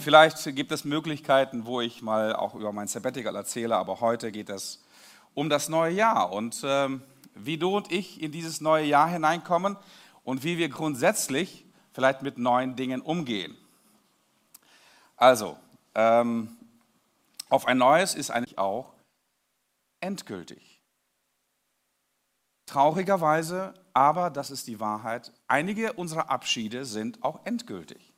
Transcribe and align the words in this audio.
vielleicht 0.00 0.42
gibt 0.56 0.72
es 0.72 0.84
Möglichkeiten, 0.84 1.66
wo 1.66 1.80
ich 1.80 2.02
mal 2.02 2.34
auch 2.34 2.54
über 2.54 2.72
mein 2.72 2.88
Sabbatical 2.88 3.36
erzähle, 3.36 3.76
aber 3.76 4.00
heute 4.00 4.32
geht 4.32 4.50
es 4.50 4.82
um 5.34 5.48
das 5.48 5.68
neue 5.68 5.94
Jahr 5.94 6.32
und 6.32 6.62
ähm, 6.64 7.02
wie 7.34 7.58
du 7.58 7.76
und 7.76 7.92
ich 7.92 8.20
in 8.22 8.32
dieses 8.32 8.60
neue 8.60 8.84
Jahr 8.84 9.08
hineinkommen 9.08 9.76
und 10.24 10.44
wie 10.44 10.58
wir 10.58 10.68
grundsätzlich 10.68 11.64
vielleicht 11.92 12.22
mit 12.22 12.38
neuen 12.38 12.76
Dingen 12.76 13.00
umgehen. 13.00 13.56
Also, 15.16 15.56
ähm, 15.94 16.56
auf 17.48 17.66
ein 17.66 17.78
neues 17.78 18.14
ist 18.14 18.30
eigentlich 18.30 18.58
auch 18.58 18.92
endgültig. 20.00 20.80
Traurigerweise, 22.66 23.74
aber 23.92 24.30
das 24.30 24.50
ist 24.50 24.66
die 24.68 24.78
Wahrheit, 24.78 25.32
einige 25.48 25.92
unserer 25.94 26.30
Abschiede 26.30 26.84
sind 26.84 27.22
auch 27.22 27.40
endgültig. 27.44 28.09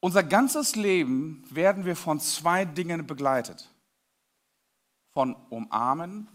Unser 0.00 0.22
ganzes 0.22 0.76
Leben 0.76 1.44
werden 1.54 1.84
wir 1.84 1.94
von 1.94 2.18
zwei 2.20 2.64
Dingen 2.64 3.06
begleitet. 3.06 3.68
Von 5.12 5.34
Umarmen 5.50 6.28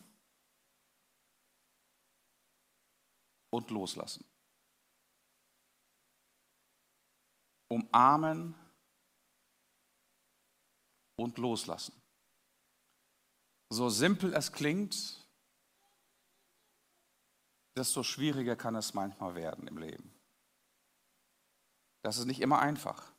und 3.50 3.72
Loslassen. 3.72 4.24
Umarmen 7.70 8.54
und 11.16 11.38
Loslassen. 11.40 12.00
So 13.70 13.90
simpel 13.90 14.34
es 14.34 14.52
klingt, 14.52 15.27
desto 17.76 18.04
schwieriger 18.04 18.55
kann 18.55 18.76
es 18.76 18.94
manchmal 18.94 19.34
werden 19.34 19.68
im 19.68 19.80
Leben. 19.80 20.13
Das 22.04 22.18
ist 22.20 22.26
nicht 22.26 22.41
immer 22.41 22.60
einfach. 22.60 23.15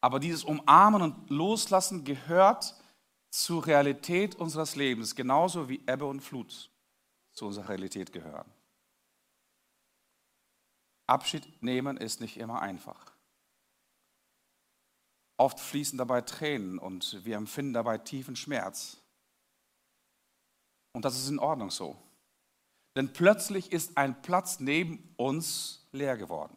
Aber 0.00 0.18
dieses 0.18 0.44
Umarmen 0.44 1.02
und 1.02 1.30
Loslassen 1.30 2.04
gehört 2.04 2.74
zur 3.30 3.66
Realität 3.66 4.34
unseres 4.34 4.76
Lebens, 4.76 5.14
genauso 5.14 5.68
wie 5.68 5.82
Ebbe 5.86 6.06
und 6.06 6.20
Flut 6.20 6.70
zu 7.32 7.46
unserer 7.46 7.68
Realität 7.68 8.12
gehören. 8.12 8.50
Abschied 11.06 11.62
nehmen 11.62 11.96
ist 11.96 12.20
nicht 12.20 12.36
immer 12.38 12.62
einfach. 12.62 13.12
Oft 15.36 15.58
fließen 15.58 15.98
dabei 15.98 16.20
Tränen 16.20 16.78
und 16.78 17.24
wir 17.24 17.36
empfinden 17.36 17.72
dabei 17.72 17.98
tiefen 17.98 18.36
Schmerz. 18.36 18.98
Und 20.92 21.04
das 21.04 21.18
ist 21.18 21.28
in 21.28 21.38
Ordnung 21.38 21.70
so. 21.70 21.96
Denn 22.96 23.12
plötzlich 23.12 23.72
ist 23.72 23.96
ein 23.96 24.20
Platz 24.22 24.60
neben 24.60 25.14
uns 25.16 25.88
leer 25.92 26.16
geworden. 26.16 26.56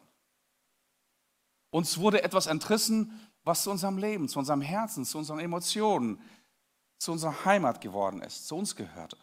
Uns 1.70 1.98
wurde 1.98 2.22
etwas 2.22 2.46
entrissen, 2.46 3.28
was 3.44 3.62
zu 3.62 3.70
unserem 3.70 3.98
Leben, 3.98 4.28
zu 4.28 4.38
unserem 4.38 4.62
Herzen, 4.62 5.04
zu 5.04 5.18
unseren 5.18 5.38
Emotionen, 5.38 6.20
zu 6.98 7.12
unserer 7.12 7.44
Heimat 7.44 7.80
geworden 7.80 8.22
ist, 8.22 8.46
zu 8.48 8.56
uns 8.56 8.74
gehörte. 8.76 9.18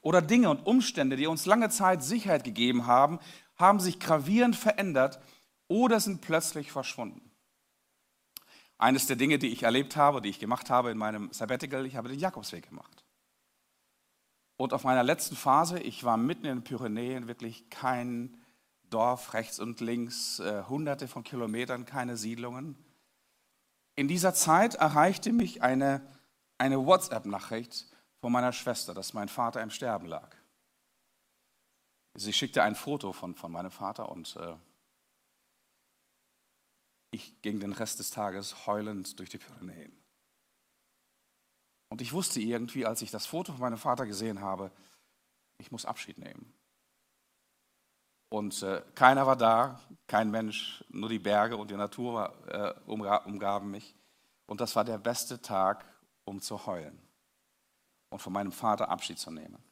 Oder 0.00 0.20
Dinge 0.20 0.50
und 0.50 0.66
Umstände, 0.66 1.16
die 1.16 1.26
uns 1.26 1.46
lange 1.46 1.70
Zeit 1.70 2.02
Sicherheit 2.02 2.44
gegeben 2.44 2.86
haben, 2.86 3.20
haben 3.56 3.80
sich 3.80 4.00
gravierend 4.00 4.56
verändert 4.56 5.20
oder 5.68 6.00
sind 6.00 6.20
plötzlich 6.20 6.72
verschwunden. 6.72 7.30
Eines 8.78 9.06
der 9.06 9.14
Dinge, 9.14 9.38
die 9.38 9.48
ich 9.48 9.62
erlebt 9.62 9.94
habe, 9.94 10.20
die 10.20 10.28
ich 10.28 10.40
gemacht 10.40 10.68
habe 10.68 10.90
in 10.90 10.98
meinem 10.98 11.32
Sabbatical, 11.32 11.86
ich 11.86 11.94
habe 11.94 12.08
den 12.08 12.18
Jakobsweg 12.18 12.68
gemacht. 12.68 13.04
Und 14.56 14.72
auf 14.72 14.82
meiner 14.82 15.04
letzten 15.04 15.36
Phase, 15.36 15.78
ich 15.78 16.02
war 16.02 16.16
mitten 16.16 16.46
in 16.46 16.58
den 16.58 16.64
Pyrenäen, 16.64 17.28
wirklich 17.28 17.70
kein 17.70 18.36
Dorf 18.90 19.34
rechts 19.34 19.60
und 19.60 19.80
links, 19.80 20.40
äh, 20.40 20.64
hunderte 20.68 21.08
von 21.08 21.22
Kilometern, 21.22 21.86
keine 21.86 22.16
Siedlungen. 22.16 22.76
In 23.94 24.08
dieser 24.08 24.34
Zeit 24.34 24.74
erreichte 24.76 25.32
mich 25.32 25.62
eine, 25.62 26.06
eine 26.58 26.84
WhatsApp-Nachricht 26.86 27.86
von 28.20 28.32
meiner 28.32 28.52
Schwester, 28.52 28.94
dass 28.94 29.12
mein 29.12 29.28
Vater 29.28 29.62
im 29.62 29.70
Sterben 29.70 30.06
lag. 30.06 30.34
Sie 32.14 32.32
schickte 32.32 32.62
ein 32.62 32.74
Foto 32.74 33.12
von, 33.12 33.34
von 33.34 33.52
meinem 33.52 33.70
Vater 33.70 34.10
und 34.10 34.36
äh, 34.36 34.54
ich 37.10 37.40
ging 37.42 37.60
den 37.60 37.72
Rest 37.72 37.98
des 37.98 38.10
Tages 38.10 38.66
heulend 38.66 39.18
durch 39.18 39.28
die 39.28 39.38
Pyrenäen. 39.38 39.92
Und 41.90 42.00
ich 42.00 42.14
wusste 42.14 42.40
irgendwie, 42.40 42.86
als 42.86 43.02
ich 43.02 43.10
das 43.10 43.26
Foto 43.26 43.52
von 43.52 43.60
meinem 43.60 43.78
Vater 43.78 44.06
gesehen 44.06 44.40
habe, 44.40 44.72
ich 45.58 45.70
muss 45.70 45.84
Abschied 45.84 46.16
nehmen. 46.16 46.54
Und 48.32 48.62
äh, 48.62 48.80
keiner 48.94 49.26
war 49.26 49.36
da, 49.36 49.78
kein 50.06 50.30
Mensch, 50.30 50.82
nur 50.88 51.10
die 51.10 51.18
Berge 51.18 51.54
und 51.54 51.70
die 51.70 51.76
Natur 51.76 52.32
äh, 52.48 52.72
umgaben 52.90 53.70
mich. 53.70 53.94
Und 54.46 54.62
das 54.62 54.74
war 54.74 54.84
der 54.84 54.96
beste 54.96 55.42
Tag, 55.42 55.84
um 56.24 56.40
zu 56.40 56.64
heulen 56.64 56.98
und 58.08 58.20
von 58.20 58.32
meinem 58.32 58.50
Vater 58.50 58.88
Abschied 58.88 59.18
zu 59.18 59.30
nehmen. 59.30 59.62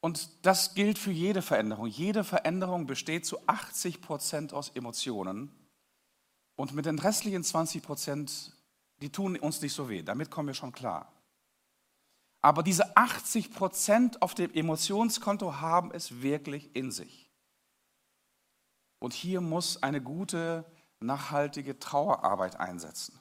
Und 0.00 0.28
das 0.44 0.74
gilt 0.74 0.98
für 0.98 1.10
jede 1.10 1.40
Veränderung. 1.40 1.86
Jede 1.86 2.22
Veränderung 2.22 2.86
besteht 2.86 3.24
zu 3.24 3.38
80 3.46 4.02
Prozent 4.02 4.52
aus 4.52 4.68
Emotionen. 4.68 5.50
Und 6.54 6.74
mit 6.74 6.84
den 6.84 6.98
restlichen 6.98 7.44
20 7.44 7.82
Prozent 7.82 8.52
die 9.00 9.10
tun 9.10 9.36
uns 9.38 9.62
nicht 9.62 9.72
so 9.72 9.88
weh, 9.88 10.02
damit 10.02 10.30
kommen 10.30 10.48
wir 10.48 10.54
schon 10.54 10.72
klar. 10.72 11.10
Aber 12.48 12.62
diese 12.62 12.96
80 12.96 13.52
Prozent 13.52 14.22
auf 14.22 14.34
dem 14.34 14.50
Emotionskonto 14.54 15.60
haben 15.60 15.90
es 15.92 16.22
wirklich 16.22 16.74
in 16.74 16.90
sich. 16.90 17.30
Und 19.00 19.12
hier 19.12 19.42
muss 19.42 19.82
eine 19.82 20.00
gute, 20.00 20.64
nachhaltige 20.98 21.78
Trauerarbeit 21.78 22.58
einsetzen. 22.58 23.20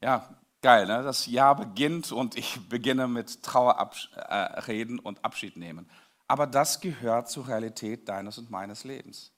Ja, 0.00 0.40
geil, 0.62 0.86
ne? 0.86 1.02
das 1.02 1.26
Jahr 1.26 1.54
beginnt 1.54 2.12
und 2.12 2.34
ich 2.34 2.66
beginne 2.70 3.06
mit 3.08 3.42
Trauerreden 3.42 4.98
und 4.98 5.22
Abschied 5.22 5.58
nehmen. 5.58 5.86
Aber 6.28 6.46
das 6.46 6.80
gehört 6.80 7.28
zur 7.28 7.46
Realität 7.46 8.08
deines 8.08 8.38
und 8.38 8.50
meines 8.50 8.84
Lebens. 8.84 9.34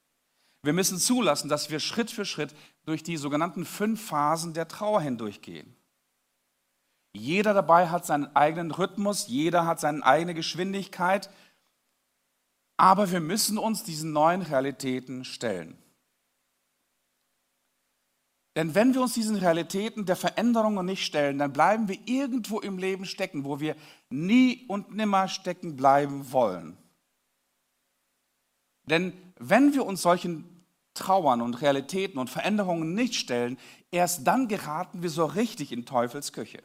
Wir 0.62 0.74
müssen 0.74 0.98
zulassen, 0.98 1.48
dass 1.48 1.70
wir 1.70 1.80
Schritt 1.80 2.12
für 2.12 2.24
Schritt 2.24 2.54
durch 2.84 3.02
die 3.02 3.16
sogenannten 3.16 3.64
fünf 3.64 4.06
Phasen 4.06 4.54
der 4.54 4.68
Trauer 4.68 5.00
hindurchgehen. 5.00 5.74
Jeder 7.12 7.54
dabei 7.54 7.88
hat 7.88 8.06
seinen 8.06 8.34
eigenen 8.36 8.70
Rhythmus, 8.70 9.26
jeder 9.26 9.66
hat 9.66 9.80
seine 9.80 10.04
eigene 10.04 10.34
Geschwindigkeit, 10.34 11.28
aber 12.76 13.10
wir 13.10 13.20
müssen 13.20 13.58
uns 13.58 13.82
diesen 13.82 14.12
neuen 14.12 14.42
Realitäten 14.42 15.24
stellen. 15.24 15.76
Denn 18.56 18.74
wenn 18.74 18.94
wir 18.94 19.02
uns 19.02 19.14
diesen 19.14 19.36
Realitäten 19.36 20.06
der 20.06 20.16
Veränderungen 20.16 20.84
nicht 20.84 21.04
stellen, 21.04 21.38
dann 21.38 21.52
bleiben 21.52 21.88
wir 21.88 21.98
irgendwo 22.06 22.60
im 22.60 22.78
Leben 22.78 23.04
stecken, 23.04 23.44
wo 23.44 23.60
wir 23.60 23.76
nie 24.08 24.64
und 24.66 24.94
nimmer 24.94 25.28
stecken 25.28 25.76
bleiben 25.76 26.32
wollen. 26.32 26.76
Denn 28.84 29.12
wenn 29.38 29.72
wir 29.72 29.86
uns 29.86 30.02
solchen 30.02 30.64
Trauern 30.94 31.40
und 31.40 31.62
Realitäten 31.62 32.18
und 32.18 32.28
Veränderungen 32.28 32.94
nicht 32.94 33.14
stellen, 33.14 33.56
erst 33.90 34.26
dann 34.26 34.48
geraten 34.48 35.02
wir 35.02 35.10
so 35.10 35.24
richtig 35.24 35.70
in 35.70 35.86
Teufels 35.86 36.32
Küche. 36.32 36.62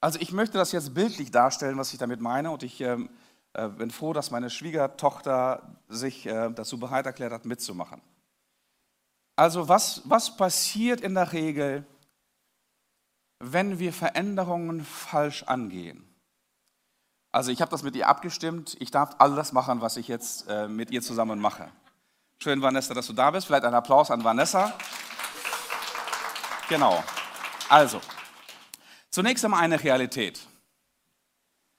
Also 0.00 0.18
ich 0.20 0.32
möchte 0.32 0.58
das 0.58 0.72
jetzt 0.72 0.94
bildlich 0.94 1.30
darstellen, 1.30 1.78
was 1.78 1.92
ich 1.92 1.98
damit 1.98 2.20
meine, 2.20 2.50
und 2.50 2.62
ich 2.62 2.80
ähm, 2.80 3.10
äh, 3.54 3.68
bin 3.68 3.90
froh, 3.90 4.12
dass 4.12 4.30
meine 4.30 4.50
Schwiegertochter 4.50 5.76
sich 5.88 6.26
äh, 6.26 6.50
dazu 6.50 6.78
bereit 6.78 7.06
erklärt 7.06 7.32
hat, 7.32 7.44
mitzumachen. 7.44 8.00
Also 9.34 9.68
was, 9.68 10.02
was 10.04 10.36
passiert 10.36 11.00
in 11.00 11.14
der 11.14 11.32
Regel, 11.32 11.86
wenn 13.40 13.78
wir 13.78 13.92
Veränderungen 13.92 14.84
falsch 14.84 15.44
angehen? 15.44 16.04
Also 17.30 17.50
ich 17.50 17.60
habe 17.60 17.70
das 17.70 17.82
mit 17.82 17.94
ihr 17.94 18.08
abgestimmt. 18.08 18.76
Ich 18.80 18.90
darf 18.90 19.16
alles 19.18 19.52
machen, 19.52 19.80
was 19.80 19.96
ich 19.96 20.08
jetzt 20.08 20.48
äh, 20.48 20.66
mit 20.66 20.90
ihr 20.90 21.02
zusammen 21.02 21.40
mache. 21.40 21.68
Schön, 22.42 22.62
Vanessa, 22.62 22.94
dass 22.94 23.06
du 23.06 23.12
da 23.12 23.30
bist. 23.30 23.46
Vielleicht 23.46 23.64
ein 23.64 23.74
Applaus 23.74 24.10
an 24.10 24.24
Vanessa. 24.24 24.72
Genau. 26.68 27.02
Also, 27.68 28.00
zunächst 29.18 29.44
einmal 29.44 29.64
eine 29.64 29.82
Realität. 29.82 30.46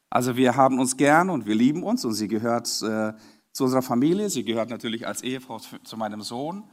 Also 0.10 0.36
wir 0.36 0.58
haben 0.58 0.78
uns 0.78 0.98
gern 0.98 1.30
und 1.30 1.46
wir 1.46 1.56
lieben 1.56 1.84
uns 1.84 2.04
und 2.04 2.12
sie 2.12 2.28
gehört 2.28 2.68
äh, 2.82 3.14
zu 3.54 3.64
unserer 3.64 3.82
Familie. 3.82 4.30
Sie 4.30 4.44
gehört 4.44 4.70
natürlich 4.70 5.08
als 5.08 5.22
Ehefrau 5.22 5.60
zu 5.60 5.96
meinem 5.96 6.22
Sohn. 6.22 6.70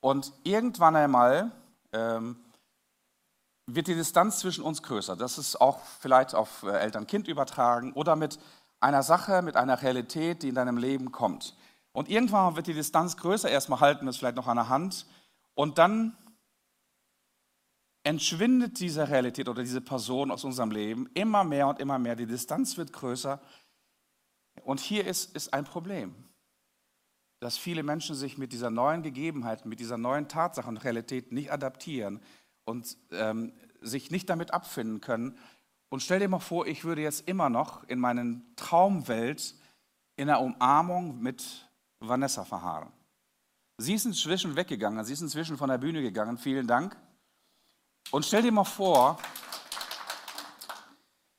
Und 0.00 0.32
irgendwann 0.42 0.96
einmal 0.96 1.52
ähm, 1.92 2.36
wird 3.66 3.88
die 3.88 3.94
Distanz 3.94 4.38
zwischen 4.38 4.64
uns 4.64 4.82
größer. 4.82 5.16
Das 5.16 5.36
ist 5.36 5.60
auch 5.60 5.80
vielleicht 6.00 6.34
auf 6.34 6.62
äh, 6.62 6.70
Eltern-Kind 6.70 7.28
übertragen 7.28 7.92
oder 7.92 8.16
mit 8.16 8.38
einer 8.80 9.02
Sache, 9.02 9.42
mit 9.42 9.54
einer 9.54 9.82
Realität, 9.82 10.44
die 10.44 10.48
in 10.48 10.54
deinem 10.54 10.78
Leben 10.78 11.12
kommt. 11.12 11.54
Und 11.92 12.08
irgendwann 12.08 12.56
wird 12.56 12.68
die 12.68 12.72
Distanz 12.72 13.18
größer, 13.18 13.50
erstmal 13.50 13.80
halten 13.80 14.06
wir 14.06 14.10
es 14.10 14.16
vielleicht 14.16 14.36
noch 14.36 14.48
an 14.48 14.56
der 14.56 14.70
Hand 14.70 15.04
und 15.54 15.76
dann 15.76 16.16
entschwindet 18.04 18.78
diese 18.80 19.08
Realität 19.08 19.48
oder 19.48 19.62
diese 19.62 19.80
Person 19.80 20.30
aus 20.30 20.44
unserem 20.44 20.70
Leben 20.70 21.08
immer 21.14 21.42
mehr 21.42 21.66
und 21.66 21.80
immer 21.80 21.98
mehr. 21.98 22.14
Die 22.14 22.26
Distanz 22.26 22.76
wird 22.76 22.92
größer 22.92 23.40
und 24.62 24.78
hier 24.80 25.06
ist, 25.06 25.34
ist 25.34 25.52
ein 25.52 25.64
Problem. 25.64 26.14
dass 27.40 27.58
viele 27.58 27.82
Menschen 27.82 28.14
sich 28.14 28.38
mit 28.38 28.54
dieser 28.54 28.70
neuen 28.70 29.02
Gegebenheit, 29.02 29.66
mit 29.66 29.78
dieser 29.78 29.98
neuen 29.98 30.28
Tatsache 30.28 30.66
und 30.66 30.78
Realität 30.78 31.30
nicht 31.30 31.52
adaptieren 31.52 32.20
und 32.64 32.96
ähm, 33.10 33.52
sich 33.82 34.10
nicht 34.10 34.30
damit 34.30 34.54
abfinden 34.54 35.02
können. 35.02 35.36
Und 35.90 36.00
stell 36.00 36.20
dir 36.20 36.28
mal 36.28 36.38
vor, 36.38 36.66
ich 36.66 36.84
würde 36.84 37.02
jetzt 37.02 37.28
immer 37.28 37.50
noch 37.50 37.84
in 37.84 37.98
meinen 37.98 38.56
Traumwelt 38.56 39.56
in 40.16 40.28
der 40.28 40.40
Umarmung 40.40 41.20
mit 41.20 41.68
Vanessa 42.00 42.44
verharren. 42.44 42.90
Sie 43.76 43.92
ist 43.92 44.06
inzwischen 44.06 44.56
weggegangen, 44.56 45.04
sie 45.04 45.12
ist 45.12 45.20
inzwischen 45.20 45.58
von 45.58 45.68
der 45.68 45.78
Bühne 45.78 46.00
gegangen, 46.00 46.38
vielen 46.38 46.66
Dank. 46.66 46.96
Und 48.14 48.24
stell 48.24 48.42
dir 48.42 48.52
mal 48.52 48.62
vor, 48.62 49.18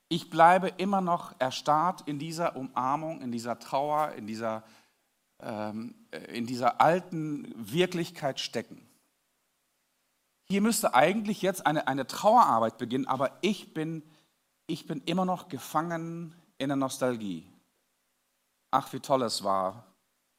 ich 0.09 0.29
bleibe 0.29 0.67
immer 0.75 0.99
noch 0.99 1.33
erstarrt 1.39 2.01
in 2.05 2.19
dieser 2.19 2.57
Umarmung, 2.57 3.21
in 3.21 3.31
dieser 3.31 3.59
Trauer, 3.59 4.11
in 4.17 4.27
dieser, 4.27 4.61
ähm, 5.39 5.95
in 6.33 6.45
dieser 6.45 6.81
alten 6.81 7.47
Wirklichkeit 7.55 8.41
stecken. 8.41 8.85
Hier 10.49 10.59
müsste 10.59 10.93
eigentlich 10.93 11.41
jetzt 11.41 11.65
eine, 11.65 11.87
eine 11.87 12.07
Trauerarbeit 12.07 12.77
beginnen, 12.77 13.07
aber 13.07 13.37
ich 13.39 13.73
bin, 13.73 14.03
ich 14.67 14.85
bin 14.85 15.01
immer 15.05 15.23
noch 15.23 15.47
gefangen 15.47 16.35
in 16.57 16.67
der 16.67 16.75
Nostalgie. 16.75 17.49
Ach, 18.71 18.91
wie 18.91 18.99
toll 18.99 19.21
es 19.23 19.45
war, 19.45 19.94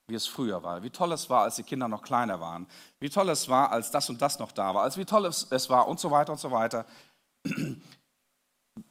wie 0.08 0.14
es 0.14 0.26
früher 0.26 0.62
war. 0.62 0.82
Wie 0.82 0.91
toll 0.91 1.12
es 1.12 1.29
war, 1.29 1.43
als 1.43 1.56
die 1.56 1.62
Kinder 1.62 1.88
noch 1.88 2.03
kleiner 2.03 2.41
waren. 2.41 2.67
Wie 3.00 3.11
toll 3.11 3.29
es 3.29 3.49
war, 3.49 3.73
als 3.73 3.91
das 3.91 4.08
und 4.08 4.23
das 4.23 4.38
noch 4.38 4.53
da 4.53 4.75
war. 4.75 4.82
Als 4.82 4.97
wie 4.97 5.05
toll 5.05 5.26
es 5.26 5.70
war 5.70 5.88
und 5.88 5.99
so 5.99 6.11
weiter 6.11 6.32
und 6.32 6.38
so 6.38 6.50
weiter. 6.50 6.87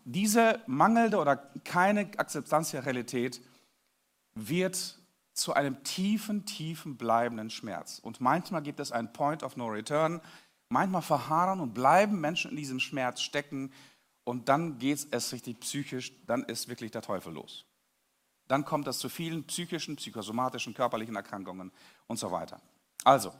Diese 0.03 0.59
mangelnde 0.67 1.17
oder 1.17 1.37
keine 1.37 2.01
Akzeptanz 2.17 2.71
der 2.71 2.85
Realität 2.85 3.41
wird 4.33 4.99
zu 5.33 5.53
einem 5.53 5.83
tiefen, 5.83 6.45
tiefen 6.45 6.97
bleibenden 6.97 7.49
Schmerz. 7.49 7.99
Und 7.99 8.19
manchmal 8.19 8.61
gibt 8.61 8.79
es 8.79 8.91
einen 8.91 9.13
Point 9.13 9.43
of 9.43 9.55
No 9.55 9.67
Return. 9.67 10.21
Manchmal 10.69 11.01
verharren 11.01 11.61
und 11.61 11.73
bleiben 11.73 12.19
Menschen 12.19 12.51
in 12.51 12.57
diesem 12.57 12.79
Schmerz 12.79 13.21
stecken. 13.21 13.71
Und 14.23 14.49
dann 14.49 14.79
geht 14.79 15.07
es 15.11 15.31
richtig 15.31 15.59
psychisch, 15.59 16.11
dann 16.25 16.43
ist 16.43 16.67
wirklich 16.67 16.91
der 16.91 17.03
Teufel 17.03 17.33
los 17.33 17.65
dann 18.47 18.65
kommt 18.65 18.87
es 18.87 18.99
zu 18.99 19.09
vielen 19.09 19.43
psychischen, 19.45 19.95
psychosomatischen, 19.95 20.73
körperlichen 20.73 21.15
Erkrankungen 21.15 21.71
und 22.07 22.17
so 22.17 22.31
weiter. 22.31 22.61
Also, 23.03 23.33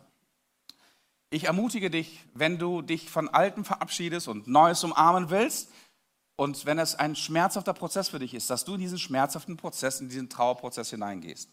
ich 1.29 1.45
ermutige 1.45 1.89
dich, 1.89 2.23
wenn 2.33 2.57
du 2.57 2.81
dich 2.81 3.09
von 3.09 3.29
Altem 3.29 3.65
verabschiedest 3.65 4.27
und 4.27 4.47
Neues 4.47 4.83
umarmen 4.83 5.29
willst 5.29 5.71
und 6.35 6.65
wenn 6.65 6.79
es 6.79 6.95
ein 6.95 7.15
schmerzhafter 7.15 7.73
Prozess 7.73 8.09
für 8.09 8.19
dich 8.19 8.33
ist, 8.33 8.49
dass 8.49 8.65
du 8.65 8.75
in 8.75 8.81
diesen 8.81 8.99
schmerzhaften 8.99 9.57
Prozess, 9.57 10.01
in 10.01 10.09
diesen 10.09 10.29
Trauerprozess 10.29 10.89
hineingehst. 10.89 11.49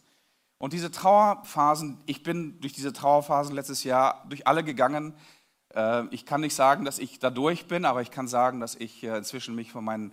Und 0.59 0.73
diese 0.73 0.91
Trauerphasen, 0.91 1.99
ich 2.07 2.23
bin 2.23 2.61
durch 2.61 2.73
diese 2.73 2.93
Trauerphasen 2.93 3.55
letztes 3.55 3.83
Jahr 3.83 4.25
durch 4.29 4.47
alle 4.47 4.63
gegangen. 4.63 5.15
Äh, 5.75 6.07
ich 6.11 6.25
kann 6.25 6.41
nicht 6.41 6.55
sagen, 6.55 6.85
dass 6.85 7.01
ich 7.01 7.19
da 7.19 7.31
durch 7.31 7.67
bin, 7.67 7.85
aber 7.85 8.03
ich 8.03 8.13
kann 8.13 8.29
sagen, 8.29 8.61
dass 8.61 8.77
ich 8.77 9.03
äh, 9.03 9.17
inzwischen 9.17 9.57
mich 9.57 9.73
von 9.73 9.85
meinen 9.85 10.13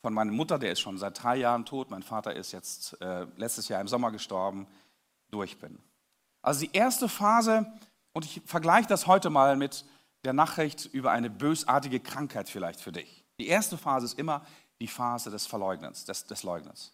von 0.00 0.14
meiner 0.14 0.32
Mutter, 0.32 0.58
der 0.58 0.72
ist 0.72 0.80
schon 0.80 0.98
seit 0.98 1.22
drei 1.22 1.36
Jahren 1.36 1.64
tot, 1.64 1.90
mein 1.90 2.02
Vater 2.02 2.34
ist 2.34 2.52
jetzt 2.52 3.00
äh, 3.00 3.26
letztes 3.36 3.68
Jahr 3.68 3.80
im 3.80 3.88
Sommer 3.88 4.10
gestorben, 4.10 4.66
durch 5.30 5.58
bin. 5.58 5.78
Also 6.42 6.60
die 6.60 6.72
erste 6.72 7.08
Phase, 7.08 7.70
und 8.12 8.24
ich 8.24 8.42
vergleiche 8.46 8.88
das 8.88 9.06
heute 9.06 9.30
mal 9.30 9.56
mit 9.56 9.84
der 10.24 10.32
Nachricht 10.32 10.86
über 10.86 11.10
eine 11.10 11.30
bösartige 11.30 12.00
Krankheit 12.00 12.48
vielleicht 12.48 12.80
für 12.80 12.92
dich. 12.92 13.24
Die 13.38 13.48
erste 13.48 13.76
Phase 13.76 14.06
ist 14.06 14.18
immer 14.18 14.44
die 14.80 14.88
Phase 14.88 15.30
des 15.30 15.46
Verleugnens, 15.46 16.04
des, 16.04 16.26
des 16.26 16.42
Leugnens. 16.42 16.92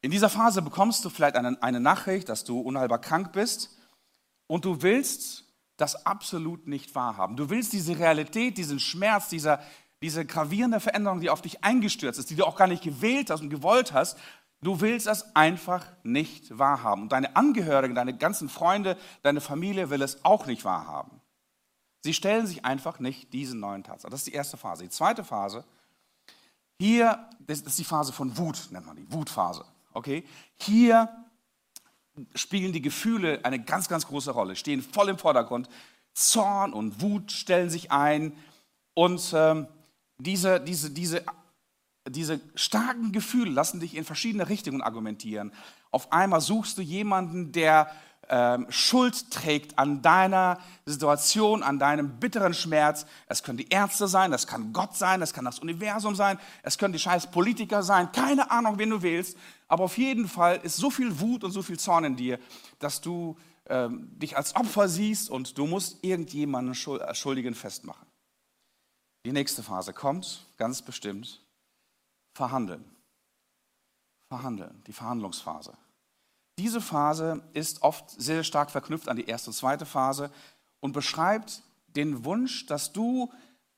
In 0.00 0.10
dieser 0.10 0.28
Phase 0.28 0.62
bekommst 0.62 1.04
du 1.04 1.10
vielleicht 1.10 1.36
eine, 1.36 1.60
eine 1.62 1.80
Nachricht, 1.80 2.28
dass 2.28 2.44
du 2.44 2.60
unheilbar 2.60 3.00
krank 3.00 3.32
bist 3.32 3.76
und 4.46 4.64
du 4.64 4.82
willst 4.82 5.44
das 5.76 6.06
absolut 6.06 6.66
nicht 6.66 6.94
wahrhaben. 6.94 7.36
Du 7.36 7.50
willst 7.50 7.72
diese 7.72 7.98
Realität, 7.98 8.58
diesen 8.58 8.80
Schmerz, 8.80 9.28
dieser, 9.28 9.60
diese 10.02 10.24
gravierende 10.24 10.80
Veränderung, 10.80 11.20
die 11.20 11.30
auf 11.30 11.42
dich 11.42 11.64
eingestürzt 11.64 12.18
ist, 12.18 12.30
die 12.30 12.36
du 12.36 12.44
auch 12.44 12.56
gar 12.56 12.68
nicht 12.68 12.82
gewählt 12.82 13.30
hast 13.30 13.40
und 13.40 13.50
gewollt 13.50 13.92
hast, 13.92 14.18
du 14.62 14.80
willst 14.80 15.06
das 15.06 15.34
einfach 15.34 15.86
nicht 16.02 16.56
wahrhaben. 16.56 17.02
Und 17.02 17.12
deine 17.12 17.36
Angehörigen, 17.36 17.94
deine 17.94 18.16
ganzen 18.16 18.48
Freunde, 18.48 18.96
deine 19.22 19.40
Familie 19.40 19.90
will 19.90 20.02
es 20.02 20.24
auch 20.24 20.46
nicht 20.46 20.64
wahrhaben. 20.64 21.20
Sie 22.00 22.14
stellen 22.14 22.46
sich 22.46 22.64
einfach 22.64 23.00
nicht 23.00 23.32
diesen 23.32 23.60
neuen 23.60 23.82
Tatsachen. 23.82 24.10
Das 24.10 24.20
ist 24.20 24.28
die 24.28 24.32
erste 24.32 24.56
Phase. 24.56 24.84
Die 24.84 24.90
zweite 24.90 25.24
Phase, 25.24 25.64
hier, 26.78 27.28
das 27.40 27.60
ist 27.60 27.78
die 27.78 27.84
Phase 27.84 28.12
von 28.12 28.38
Wut, 28.38 28.68
nennt 28.70 28.86
man 28.86 28.96
die, 28.96 29.12
Wutphase. 29.12 29.64
Okay? 29.92 30.24
Hier 30.56 31.08
spielen 32.34 32.72
die 32.72 32.82
Gefühle 32.82 33.44
eine 33.44 33.62
ganz, 33.62 33.88
ganz 33.88 34.06
große 34.06 34.30
Rolle, 34.30 34.54
stehen 34.54 34.82
voll 34.82 35.08
im 35.08 35.18
Vordergrund. 35.18 35.68
Zorn 36.14 36.72
und 36.72 37.00
Wut 37.00 37.32
stellen 37.32 37.70
sich 37.70 37.90
ein 37.92 38.32
und 38.94 39.32
ähm, 39.34 39.68
diese, 40.18 40.60
diese, 40.60 40.90
diese, 40.90 41.24
diese 42.08 42.40
starken 42.54 43.12
Gefühle 43.12 43.50
lassen 43.50 43.80
dich 43.80 43.96
in 43.96 44.04
verschiedene 44.04 44.48
Richtungen 44.48 44.82
argumentieren. 44.82 45.52
Auf 45.90 46.12
einmal 46.12 46.40
suchst 46.40 46.78
du 46.78 46.82
jemanden, 46.82 47.52
der 47.52 47.90
ähm, 48.30 48.66
Schuld 48.68 49.30
trägt 49.30 49.78
an 49.78 50.02
deiner 50.02 50.58
Situation, 50.84 51.62
an 51.62 51.78
deinem 51.78 52.18
bitteren 52.20 52.52
Schmerz. 52.52 53.06
Es 53.26 53.42
können 53.42 53.58
die 53.58 53.68
Ärzte 53.68 54.06
sein, 54.06 54.30
das 54.30 54.46
kann 54.46 54.72
Gott 54.72 54.96
sein, 54.96 55.20
das 55.20 55.32
kann 55.32 55.44
das 55.44 55.60
Universum 55.60 56.14
sein, 56.14 56.38
es 56.62 56.76
können 56.76 56.92
die 56.92 56.98
scheiß 56.98 57.30
Politiker 57.30 57.82
sein, 57.82 58.12
keine 58.12 58.50
Ahnung, 58.50 58.78
wen 58.78 58.90
du 58.90 59.02
wählst. 59.02 59.36
Aber 59.66 59.84
auf 59.84 59.96
jeden 59.98 60.28
Fall 60.28 60.60
ist 60.62 60.76
so 60.76 60.90
viel 60.90 61.20
Wut 61.20 61.44
und 61.44 61.52
so 61.52 61.62
viel 61.62 61.78
Zorn 61.78 62.04
in 62.04 62.16
dir, 62.16 62.38
dass 62.78 63.00
du 63.00 63.36
ähm, 63.66 64.08
dich 64.18 64.36
als 64.36 64.56
Opfer 64.56 64.88
siehst 64.88 65.30
und 65.30 65.56
du 65.56 65.66
musst 65.66 66.02
irgendjemanden 66.02 66.74
Schuldigen 66.74 67.54
festmachen. 67.54 68.07
Die 69.24 69.32
nächste 69.32 69.62
Phase 69.62 69.92
kommt, 69.92 70.46
ganz 70.56 70.82
bestimmt, 70.82 71.40
verhandeln. 72.34 72.84
Verhandeln, 74.28 74.82
die 74.86 74.92
Verhandlungsphase. 74.92 75.76
Diese 76.58 76.80
Phase 76.80 77.42
ist 77.52 77.82
oft 77.82 78.10
sehr 78.10 78.44
stark 78.44 78.70
verknüpft 78.70 79.08
an 79.08 79.16
die 79.16 79.26
erste 79.26 79.50
und 79.50 79.54
zweite 79.54 79.86
Phase 79.86 80.30
und 80.80 80.92
beschreibt 80.92 81.62
den 81.88 82.24
Wunsch, 82.24 82.66
dass 82.66 82.92
du 82.92 83.32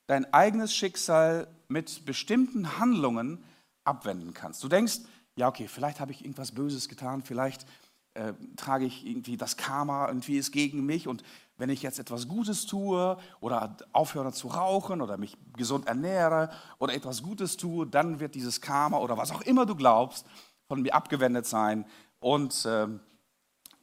dein 0.07 0.31
eigenes 0.33 0.75
Schicksal 0.75 1.47
mit 1.67 2.05
bestimmten 2.05 2.79
Handlungen 2.79 3.43
abwenden 3.83 4.33
kannst. 4.33 4.63
Du 4.63 4.67
denkst, 4.67 4.99
ja, 5.35 5.47
okay, 5.47 5.67
vielleicht 5.67 5.99
habe 5.99 6.11
ich 6.11 6.21
irgendwas 6.21 6.51
Böses 6.51 6.89
getan, 6.89 7.23
vielleicht 7.23 7.65
äh, 8.13 8.33
trage 8.55 8.85
ich 8.85 9.05
irgendwie 9.05 9.37
das 9.37 9.57
Karma, 9.57 10.07
irgendwie 10.07 10.37
ist 10.37 10.51
gegen 10.51 10.85
mich 10.85 11.07
und 11.07 11.23
wenn 11.57 11.69
ich 11.69 11.81
jetzt 11.81 11.99
etwas 11.99 12.27
Gutes 12.27 12.65
tue 12.65 13.17
oder 13.39 13.77
aufhöre 13.93 14.33
zu 14.33 14.47
rauchen 14.47 15.01
oder 15.01 15.17
mich 15.17 15.37
gesund 15.55 15.87
ernähre 15.87 16.49
oder 16.79 16.93
etwas 16.93 17.21
Gutes 17.21 17.55
tue, 17.55 17.85
dann 17.85 18.19
wird 18.19 18.35
dieses 18.35 18.61
Karma 18.61 18.97
oder 18.97 19.17
was 19.17 19.31
auch 19.31 19.41
immer 19.41 19.65
du 19.65 19.75
glaubst 19.75 20.25
von 20.67 20.81
mir 20.81 20.93
abgewendet 20.93 21.45
sein 21.45 21.85
und 22.19 22.65
äh, 22.65 22.87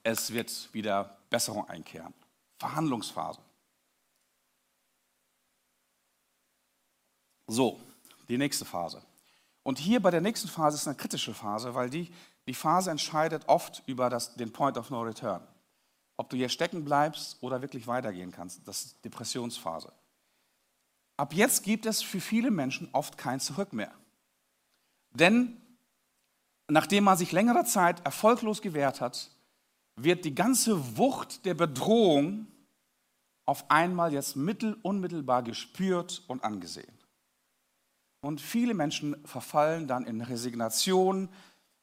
es 0.02 0.32
wird 0.32 0.72
wieder 0.72 1.18
Besserung 1.30 1.68
einkehren. 1.68 2.14
Verhandlungsphase. 2.58 3.40
So, 7.46 7.80
die 8.28 8.38
nächste 8.38 8.64
Phase. 8.64 9.02
Und 9.62 9.78
hier 9.78 10.00
bei 10.00 10.10
der 10.10 10.20
nächsten 10.20 10.48
Phase 10.48 10.76
ist 10.76 10.86
eine 10.86 10.96
kritische 10.96 11.34
Phase, 11.34 11.74
weil 11.74 11.90
die, 11.90 12.10
die 12.48 12.54
Phase 12.54 12.90
entscheidet 12.90 13.48
oft 13.48 13.82
über 13.86 14.10
das, 14.10 14.34
den 14.34 14.52
Point 14.52 14.76
of 14.76 14.90
No 14.90 15.02
Return 15.02 15.46
ob 16.18 16.28
du 16.28 16.36
hier 16.36 16.48
stecken 16.48 16.84
bleibst 16.84 17.38
oder 17.42 17.62
wirklich 17.62 17.86
weitergehen 17.86 18.32
kannst. 18.32 18.66
Das 18.66 18.84
ist 18.84 19.04
Depressionsphase. 19.04 19.92
Ab 21.16 21.32
jetzt 21.32 21.62
gibt 21.62 21.86
es 21.86 22.02
für 22.02 22.20
viele 22.20 22.50
Menschen 22.50 22.88
oft 22.92 23.16
kein 23.16 23.40
Zurück 23.40 23.72
mehr. 23.72 23.92
Denn 25.14 25.60
nachdem 26.68 27.04
man 27.04 27.16
sich 27.16 27.32
längere 27.32 27.64
Zeit 27.64 28.04
erfolglos 28.04 28.60
gewehrt 28.60 29.00
hat, 29.00 29.30
wird 29.96 30.24
die 30.24 30.34
ganze 30.34 30.96
Wucht 30.96 31.44
der 31.44 31.54
Bedrohung 31.54 32.48
auf 33.46 33.70
einmal 33.70 34.12
jetzt 34.12 34.36
mittel, 34.36 34.76
unmittelbar 34.82 35.42
gespürt 35.42 36.22
und 36.26 36.44
angesehen. 36.44 36.98
Und 38.20 38.40
viele 38.40 38.74
Menschen 38.74 39.24
verfallen 39.24 39.86
dann 39.86 40.04
in 40.04 40.20
Resignation, 40.20 41.28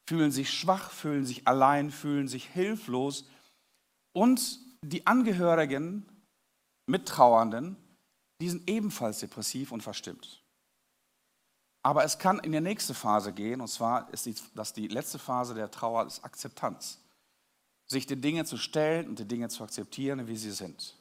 fühlen 0.08 0.30
sich 0.30 0.52
schwach, 0.52 0.90
fühlen 0.90 1.24
sich 1.24 1.46
allein, 1.46 1.90
fühlen 1.90 2.28
sich 2.28 2.46
hilflos 2.46 3.24
und 4.12 4.60
die 4.82 5.06
Angehörigen, 5.06 6.06
Mittrauernden, 6.88 7.76
die 8.40 8.48
sind 8.48 8.68
ebenfalls 8.70 9.18
depressiv 9.18 9.72
und 9.72 9.82
verstimmt. 9.82 10.42
Aber 11.82 12.04
es 12.04 12.18
kann 12.18 12.38
in 12.40 12.52
die 12.52 12.60
nächste 12.60 12.94
Phase 12.94 13.32
gehen, 13.32 13.60
und 13.60 13.68
zwar 13.68 14.12
ist 14.12 14.26
die, 14.26 14.34
das 14.54 14.72
die 14.72 14.88
letzte 14.88 15.18
Phase 15.18 15.54
der 15.54 15.70
Trauer 15.70 16.06
ist 16.06 16.24
Akzeptanz. 16.24 17.00
Sich 17.88 18.06
den 18.06 18.20
Dingen 18.20 18.44
zu 18.44 18.56
stellen 18.56 19.08
und 19.08 19.18
die 19.18 19.28
Dinge 19.28 19.48
zu 19.48 19.62
akzeptieren, 19.62 20.26
wie 20.26 20.36
sie 20.36 20.50
sind. 20.50 20.96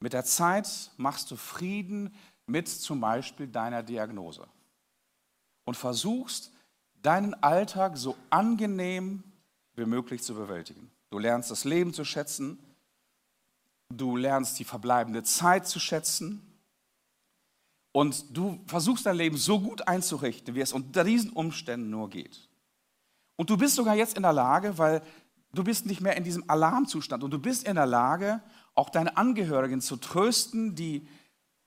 Mit 0.00 0.12
der 0.12 0.24
Zeit 0.24 0.92
machst 0.96 1.30
du 1.30 1.36
Frieden 1.36 2.14
mit 2.46 2.68
zum 2.68 3.00
Beispiel 3.00 3.48
deiner 3.48 3.82
Diagnose 3.82 4.46
und 5.64 5.76
versuchst, 5.76 6.52
deinen 7.02 7.34
Alltag 7.34 7.96
so 7.96 8.16
angenehm 8.30 9.22
wie 9.74 9.86
möglich 9.86 10.22
zu 10.22 10.34
bewältigen. 10.34 10.90
Du 11.10 11.18
lernst 11.18 11.50
das 11.50 11.64
Leben 11.64 11.92
zu 11.92 12.04
schätzen. 12.04 12.58
Du 13.92 14.16
lernst 14.16 14.58
die 14.58 14.64
verbleibende 14.64 15.22
Zeit 15.22 15.66
zu 15.66 15.80
schätzen. 15.80 16.46
Und 17.92 18.36
du 18.36 18.60
versuchst 18.66 19.06
dein 19.06 19.16
Leben 19.16 19.36
so 19.36 19.60
gut 19.60 19.88
einzurichten, 19.88 20.54
wie 20.54 20.60
es 20.60 20.72
unter 20.72 21.02
diesen 21.02 21.30
Umständen 21.30 21.90
nur 21.90 22.08
geht. 22.08 22.48
Und 23.36 23.50
du 23.50 23.56
bist 23.56 23.74
sogar 23.74 23.96
jetzt 23.96 24.16
in 24.16 24.22
der 24.22 24.32
Lage, 24.32 24.78
weil 24.78 25.02
du 25.52 25.64
bist 25.64 25.86
nicht 25.86 26.00
mehr 26.00 26.16
in 26.16 26.22
diesem 26.22 26.48
Alarmzustand 26.48 27.24
und 27.24 27.32
du 27.32 27.38
bist 27.38 27.66
in 27.66 27.74
der 27.74 27.86
Lage, 27.86 28.42
auch 28.74 28.90
deine 28.90 29.16
Angehörigen 29.16 29.80
zu 29.80 29.96
trösten, 29.96 30.76
die 30.76 31.08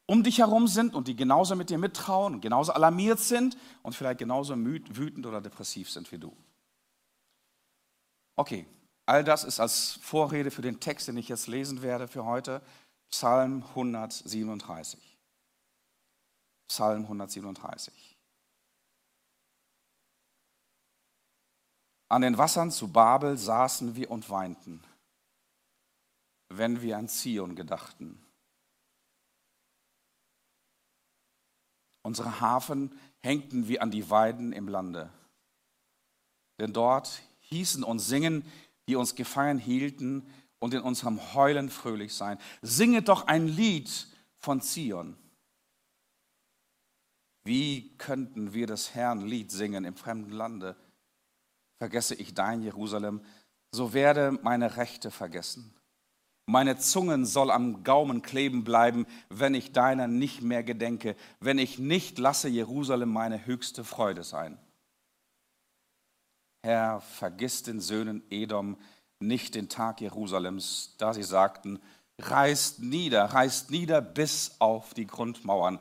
um 0.06 0.24
dich 0.24 0.40
herum 0.40 0.68
sind 0.68 0.96
und 0.96 1.08
die 1.08 1.16
genauso 1.16 1.56
mit 1.56 1.70
dir 1.70 1.78
mittrauen 1.78 2.36
und 2.36 2.42
genauso 2.42 2.74
alarmiert 2.74 3.20
sind 3.20 3.58
und 3.82 3.96
vielleicht 3.96 4.20
genauso 4.20 4.56
wütend 4.56 5.26
oder 5.26 5.42
depressiv 5.42 5.90
sind 5.90 6.12
wie 6.12 6.18
du. 6.18 6.36
Okay, 8.36 8.66
all 9.06 9.24
das 9.24 9.44
ist 9.44 9.60
als 9.60 9.94
Vorrede 10.02 10.52
für 10.52 10.62
den 10.62 10.80
Text, 10.80 11.08
den 11.08 11.18
ich 11.18 11.30
jetzt 11.30 11.48
lesen 11.48 11.82
werde 11.82 12.08
für 12.08 12.26
heute, 12.26 12.62
Psalm 13.10 13.64
137. 13.70 15.00
Psalm 16.68 17.04
137. 17.04 18.18
An 22.10 22.22
den 22.22 22.38
Wassern 22.38 22.72
zu 22.72 22.90
Babel 22.90 23.38
saßen 23.38 23.96
wir 23.96 24.12
und 24.12 24.30
weinten, 24.30 24.84
wenn 26.50 26.82
wir 26.82 26.98
an 26.98 27.08
Zion 27.08 27.56
gedachten. 27.56 28.24
Unsere 32.04 32.42
Hafen 32.42 32.92
hängten 33.22 33.68
wir 33.68 33.82
an 33.82 33.92
die 33.92 34.10
Weiden 34.10 34.52
im 34.52 34.68
Lande. 34.68 35.10
Denn 36.60 36.74
dort 36.74 37.22
hießen 37.40 37.84
uns 37.84 38.08
singen, 38.08 38.46
die 38.88 38.96
uns 38.96 39.16
gefangen 39.16 39.58
hielten 39.58 40.28
und 40.60 40.74
in 40.74 40.82
unserem 40.82 41.34
Heulen 41.34 41.70
fröhlich 41.70 42.14
sein. 42.14 42.38
Singe 42.62 43.02
doch 43.02 43.28
ein 43.28 43.48
Lied 43.48 44.08
von 44.38 44.62
Zion. 44.62 45.18
Wie 47.46 47.98
könnten 47.98 48.54
wir 48.54 48.68
das 48.68 48.94
Herrn 48.94 49.22
Lied 49.22 49.52
singen 49.52 49.86
im 49.86 49.96
fremden 49.96 50.32
Lande? 50.32 50.76
Vergesse 51.80 52.16
ich 52.16 52.34
dein 52.34 52.62
Jerusalem, 52.62 53.22
so 53.72 53.94
werde 53.94 54.40
meine 54.44 54.78
Rechte 54.78 55.12
vergessen. 55.12 55.74
Meine 56.46 56.78
Zungen 56.78 57.26
soll 57.26 57.52
am 57.52 57.84
Gaumen 57.84 58.22
kleben 58.22 58.64
bleiben, 58.64 59.06
wenn 59.30 59.54
ich 59.54 59.72
deiner 59.72 60.08
nicht 60.08 60.42
mehr 60.42 60.64
gedenke, 60.64 61.16
wenn 61.40 61.58
ich 61.58 61.80
nicht 61.80 62.18
lasse 62.18 62.50
Jerusalem 62.50 63.10
meine 63.10 63.46
höchste 63.46 63.84
Freude 63.84 64.24
sein. 64.24 64.58
Herr, 66.64 67.02
vergiss 67.02 67.64
den 67.64 67.80
Söhnen 67.80 68.24
Edom 68.30 68.78
nicht 69.20 69.56
den 69.56 69.70
Tag 69.70 70.02
Jerusalems, 70.02 70.96
da 70.98 71.14
sie 71.14 71.24
sagten, 71.24 71.80
reißt 72.20 72.80
nieder, 72.80 73.26
reißt 73.26 73.72
nieder 73.72 74.02
bis 74.02 74.56
auf 74.60 74.94
die 74.94 75.08
Grundmauern. 75.08 75.80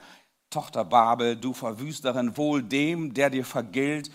Tochter 0.50 0.84
Babel, 0.84 1.36
du 1.36 1.52
Verwüsterin, 1.52 2.36
wohl 2.36 2.62
dem, 2.62 3.14
der 3.14 3.30
dir 3.30 3.44
vergilt, 3.44 4.10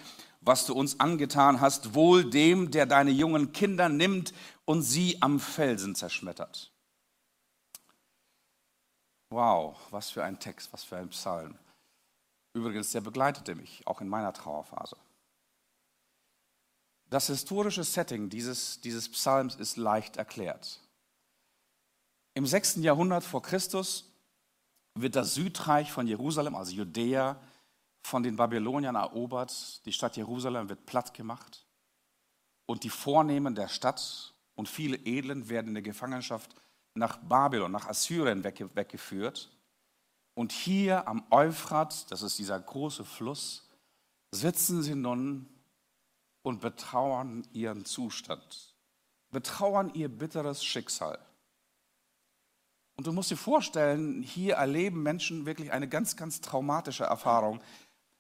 was 0.48 0.66
du 0.66 0.74
uns 0.74 1.00
angetan 1.00 1.60
hast, 1.60 1.94
wohl 1.94 2.30
dem, 2.30 2.72
der 2.72 2.86
deine 2.86 3.12
jungen 3.12 3.51
Kinder 3.51 3.89
nimmt 3.89 4.34
und 4.66 4.82
sie 4.82 5.22
am 5.22 5.39
Felsen 5.39 5.94
zerschmettert. 5.94 6.72
Wow, 9.30 9.77
was 9.92 10.10
für 10.10 10.24
ein 10.24 10.39
Text, 10.39 10.72
was 10.72 10.86
für 10.86 10.96
ein 10.96 11.10
Psalm. 11.10 11.60
Übrigens, 12.54 12.92
der 12.94 13.01
begleitete 13.01 13.56
mich 13.56 13.86
auch 13.86 14.00
in 14.00 14.08
meiner 14.08 14.32
Trauerphase. 14.32 14.96
Das 17.10 17.27
historische 17.27 17.84
Setting 17.84 18.30
dieses, 18.30 18.82
dieses 18.82 19.10
Psalms 19.10 19.56
ist 19.56 19.77
leicht 19.77 20.18
erklärt. 20.18 20.82
Im 22.34 22.46
6. 22.46 22.77
Jahrhundert 22.77 23.24
vor 23.24 23.42
Christus 23.42 24.12
wird 24.96 25.16
das 25.16 25.34
Südreich 25.36 25.92
von 25.92 26.08
Jerusalem, 26.08 26.56
also 26.56 26.72
Judäa, 26.72 27.39
von 28.08 28.24
den 28.24 28.38
Babyloniern 28.38 28.96
erobert. 28.96 29.86
Die 29.86 29.92
Stadt 29.92 30.16
Jerusalem 30.16 30.70
wird 30.70 30.86
platt 30.86 31.14
gemacht. 31.14 31.66
Und 32.66 32.84
die 32.84 32.90
Vornehmen 32.90 33.54
der 33.54 33.68
Stadt 33.68 34.34
und 34.56 34.70
viele 34.70 34.98
Edlen 34.98 35.50
werden 35.50 35.70
in 35.70 35.74
der 35.74 35.84
Gefangenschaft 35.84 36.56
nach 36.94 37.18
Babylon, 37.18 37.72
nach 37.72 37.88
Assyrien 37.88 38.44
weggeführt. 38.44 39.52
Und 40.34 40.52
hier 40.52 41.08
am 41.08 41.26
Euphrat, 41.32 42.10
das 42.12 42.22
ist 42.22 42.40
dieser 42.40 42.60
große 42.60 43.04
Fluss, 43.04 43.68
sitzen 44.32 44.84
sie 44.84 44.96
nun 44.96 45.48
und 46.44 46.62
betrauern 46.62 47.46
ihren 47.52 47.86
Zustand, 47.86 48.74
betrauern 49.32 49.92
ihr 49.94 50.10
bitteres 50.10 50.64
Schicksal. 50.64 51.20
Und 52.96 53.06
du 53.06 53.14
musst 53.14 53.30
dir 53.30 53.38
vorstellen, 53.38 54.24
hier 54.24 54.56
erleben 54.56 55.04
Menschen 55.04 55.46
wirklich 55.46 55.72
eine 55.72 55.88
ganz, 55.88 56.16
ganz 56.16 56.42
traumatische 56.42 57.04
Erfahrung. 57.04 57.62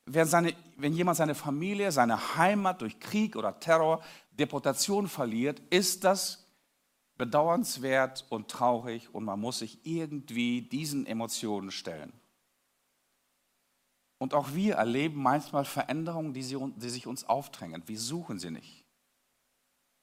Wenn, 0.09 0.25
seine, 0.25 0.53
wenn 0.77 0.93
jemand 0.93 1.17
seine 1.17 1.35
Familie, 1.35 1.91
seine 1.91 2.37
Heimat 2.37 2.81
durch 2.81 2.99
Krieg 2.99 3.35
oder 3.35 3.59
Terror, 3.59 4.01
Deportation 4.31 5.07
verliert, 5.07 5.61
ist 5.69 6.03
das 6.03 6.45
bedauernswert 7.17 8.25
und 8.29 8.47
traurig 8.47 9.13
und 9.13 9.25
man 9.25 9.39
muss 9.39 9.59
sich 9.59 9.79
irgendwie 9.85 10.61
diesen 10.61 11.05
Emotionen 11.05 11.71
stellen. 11.71 12.13
Und 14.19 14.33
auch 14.33 14.53
wir 14.53 14.75
erleben 14.75 15.21
manchmal 15.21 15.65
Veränderungen, 15.65 16.33
die, 16.33 16.43
sie, 16.43 16.57
die 16.77 16.89
sich 16.89 17.05
uns 17.05 17.25
aufdrängen. 17.25 17.83
Wir 17.85 17.99
suchen 17.99 18.39
sie 18.39 18.51
nicht. 18.51 18.83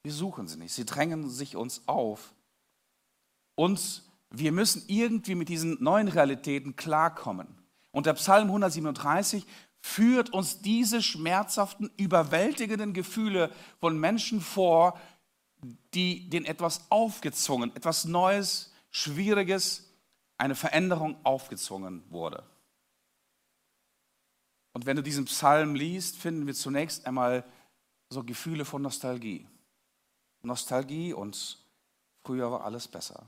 Wir 0.02 0.12
suchen 0.12 0.46
sie 0.46 0.58
nicht. 0.58 0.72
Sie 0.72 0.84
drängen 0.84 1.28
sich 1.28 1.56
uns 1.56 1.88
auf. 1.88 2.34
Uns 3.56 4.04
wir 4.36 4.52
müssen 4.52 4.82
irgendwie 4.88 5.34
mit 5.34 5.48
diesen 5.48 5.82
neuen 5.82 6.08
Realitäten 6.08 6.76
klarkommen. 6.76 7.46
Und 7.92 8.06
der 8.06 8.14
Psalm 8.14 8.46
137 8.48 9.46
führt 9.84 10.30
uns 10.30 10.62
diese 10.62 11.02
schmerzhaften, 11.02 11.90
überwältigenden 11.98 12.94
Gefühle 12.94 13.52
von 13.80 14.00
Menschen 14.00 14.40
vor, 14.40 14.98
die 15.92 16.30
denen 16.30 16.46
etwas 16.46 16.90
aufgezwungen, 16.90 17.70
etwas 17.76 18.06
Neues, 18.06 18.72
Schwieriges, 18.90 19.92
eine 20.38 20.54
Veränderung 20.54 21.22
aufgezwungen 21.22 22.02
wurde. 22.10 22.44
Und 24.72 24.86
wenn 24.86 24.96
du 24.96 25.02
diesen 25.02 25.26
Psalm 25.26 25.74
liest, 25.74 26.16
finden 26.16 26.46
wir 26.46 26.54
zunächst 26.54 27.06
einmal 27.06 27.44
so 28.08 28.24
Gefühle 28.24 28.64
von 28.64 28.80
Nostalgie. 28.80 29.46
Nostalgie 30.40 31.12
und 31.12 31.62
früher 32.24 32.50
war 32.50 32.64
alles 32.64 32.88
besser. 32.88 33.26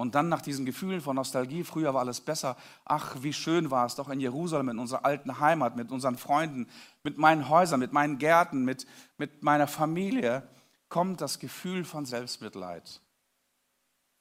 Und 0.00 0.14
dann 0.14 0.28
nach 0.28 0.40
diesen 0.40 0.64
Gefühlen 0.64 1.00
von 1.00 1.16
Nostalgie, 1.16 1.62
früher 1.62 1.92
war 1.92 2.00
alles 2.00 2.20
besser. 2.20 2.56
Ach, 2.84 3.16
wie 3.20 3.32
schön 3.32 3.70
war 3.70 3.84
es 3.84 3.94
doch 3.94 4.08
in 4.08 4.18
Jerusalem, 4.18 4.70
in 4.70 4.78
unserer 4.78 5.04
alten 5.04 5.40
Heimat, 5.40 5.76
mit 5.76 5.92
unseren 5.92 6.16
Freunden, 6.16 6.68
mit 7.02 7.18
meinen 7.18 7.48
Häusern, 7.48 7.80
mit 7.80 7.92
meinen 7.92 8.18
Gärten, 8.18 8.64
mit, 8.64 8.86
mit 9.18 9.42
meiner 9.42 9.66
Familie, 9.66 10.48
kommt 10.88 11.20
das 11.20 11.38
Gefühl 11.38 11.84
von 11.84 12.06
Selbstmitleid. 12.06 13.02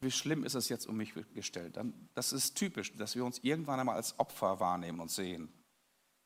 Wie 0.02 0.12
schlimm 0.12 0.44
ist 0.44 0.56
es 0.56 0.70
jetzt 0.70 0.86
um 0.86 0.98
mich 0.98 1.14
gestellt? 1.34 1.80
Das 2.14 2.34
ist 2.34 2.56
typisch, 2.56 2.96
dass 2.96 3.16
wir 3.16 3.24
uns 3.24 3.40
irgendwann 3.40 3.80
einmal 3.80 3.96
als 3.96 4.20
Opfer 4.20 4.60
wahrnehmen 4.60 5.00
und 5.00 5.12
sehen. 5.12 5.52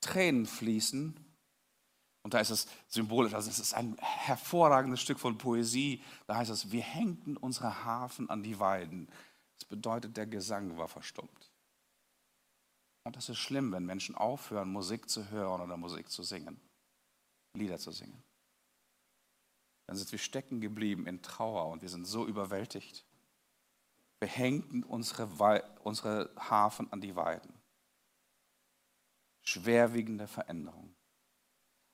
Tränen 0.01 0.45
fließen. 0.45 1.15
Und 2.23 2.33
da 2.33 2.39
ist 2.39 2.51
es 2.51 2.67
symbolisch, 2.87 3.33
also 3.33 3.49
es 3.49 3.59
ist 3.59 3.73
ein 3.73 3.97
hervorragendes 3.99 5.01
Stück 5.01 5.19
von 5.19 5.37
Poesie. 5.37 6.01
Da 6.25 6.37
heißt 6.37 6.51
es, 6.51 6.71
wir 6.71 6.81
hängten 6.81 7.35
unsere 7.35 7.83
Hafen 7.83 8.29
an 8.29 8.43
die 8.43 8.59
Weiden. 8.59 9.09
Das 9.63 9.69
bedeutet, 9.69 10.17
der 10.17 10.27
Gesang 10.27 10.77
war 10.77 10.89
verstummt. 10.89 11.49
Und 13.05 13.15
das 13.15 13.29
ist 13.29 13.37
schlimm, 13.37 13.71
wenn 13.71 13.85
Menschen 13.85 14.13
aufhören, 14.13 14.69
Musik 14.69 15.09
zu 15.09 15.29
hören 15.29 15.61
oder 15.61 15.77
Musik 15.77 16.09
zu 16.09 16.21
singen, 16.21 16.59
Lieder 17.55 17.77
zu 17.77 17.91
singen. 17.91 18.21
Dann 19.87 19.95
sind 19.95 20.11
wir 20.11 20.19
stecken 20.19 20.59
geblieben 20.59 21.07
in 21.07 21.21
Trauer 21.21 21.71
und 21.71 21.81
wir 21.81 21.87
sind 21.87 22.03
so 22.03 22.27
überwältigt. 22.27 23.05
Wir 24.19 24.27
hängten 24.27 24.83
unsere, 24.83 25.29
unsere 25.79 26.35
Hafen 26.37 26.91
an 26.91 26.99
die 26.99 27.15
Weiden. 27.15 27.53
Schwerwiegende 29.43 30.27
Veränderung. 30.27 30.92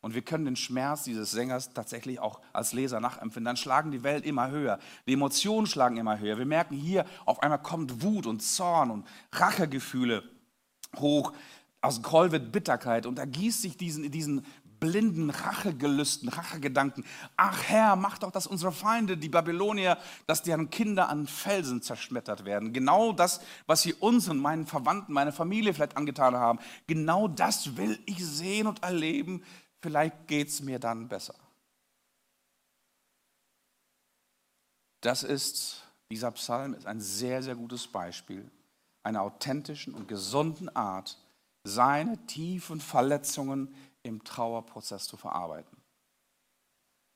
Und 0.01 0.15
wir 0.15 0.22
können 0.22 0.46
den 0.46 0.56
Schmerz 0.56 1.03
dieses 1.03 1.32
Sängers 1.32 1.74
tatsächlich 1.74 2.20
auch 2.20 2.39
als 2.53 2.72
Leser 2.72 3.00
nachempfinden. 3.00 3.46
Dann 3.46 3.58
schlagen 3.58 3.91
die 3.91 4.03
Welt 4.03 4.25
immer 4.25 4.50
höher. 4.50 4.79
Die 5.08 5.13
Emotionen 5.13 5.68
schlagen 5.68 5.98
immer 5.98 6.20
höher. 6.20 6.38
Wir 6.38 6.46
merken 6.46 6.75
hier, 6.75 7.06
auf 7.25 7.44
einmal 7.44 7.62
kommt 7.62 8.01
Wut 8.01 8.25
und 8.25 8.41
Zorn 8.41 8.91
und 8.91 9.08
Rachegefühle 9.34 10.24
hoch. 10.98 11.34
Aus 11.82 12.01
Groll 12.01 12.32
wird 12.32 12.51
Bitterkeit 12.51 13.06
und 13.06 13.18
da 13.18 13.25
gießt 13.25 13.62
sich 13.62 13.77
diesen, 13.77 14.10
diesen 14.12 14.46
blinden 14.79 15.29
Rachegelüsten, 15.29 16.29
Rachegedanken. 16.29 17.03
Ach 17.36 17.63
Herr, 17.63 17.96
mach 17.96 18.18
doch, 18.18 18.32
dass 18.32 18.48
unsere 18.48 18.72
Feinde, 18.72 19.18
die 19.18 19.29
Babylonier, 19.29 19.98
dass 20.25 20.44
deren 20.44 20.70
Kinder 20.70 21.10
an 21.10 21.27
Felsen 21.27 21.82
zerschmettert 21.82 22.46
werden. 22.46 22.74
Genau 22.74 23.12
das, 23.12 23.41
was 23.68 23.82
sie 23.82 23.94
uns 23.94 24.29
und 24.29 24.39
meinen 24.39 24.65
Verwandten, 24.65 25.13
meine 25.13 25.32
Familie 25.32 25.74
vielleicht 25.74 25.98
angetan 25.98 26.36
haben. 26.36 26.60
Genau 26.88 27.27
das 27.27 27.77
will 27.77 28.00
ich 28.06 28.25
sehen 28.25 28.68
und 28.68 28.84
erleben, 28.84 29.44
vielleicht 29.82 30.28
geht 30.28 30.50
es 30.50 30.62
mir 30.62 30.80
dann 30.80 31.08
besser. 31.08 31.36
Das 35.02 35.24
ist, 35.24 35.84
dieser 36.12 36.32
Psalm 36.32 36.74
ist 36.74 36.86
ein 36.86 37.00
sehr, 37.00 37.42
sehr 37.42 37.56
gutes 37.56 37.88
Beispiel 37.88 38.50
einer 39.04 39.22
authentischen 39.22 39.94
und 39.94 40.08
gesunden 40.08 40.74
Art, 40.76 41.18
seine 41.64 42.18
tiefen 42.28 42.80
Verletzungen 42.80 43.74
im 44.04 44.24
Trauerprozess 44.24 45.06
zu 45.06 45.18
verarbeiten. 45.18 45.78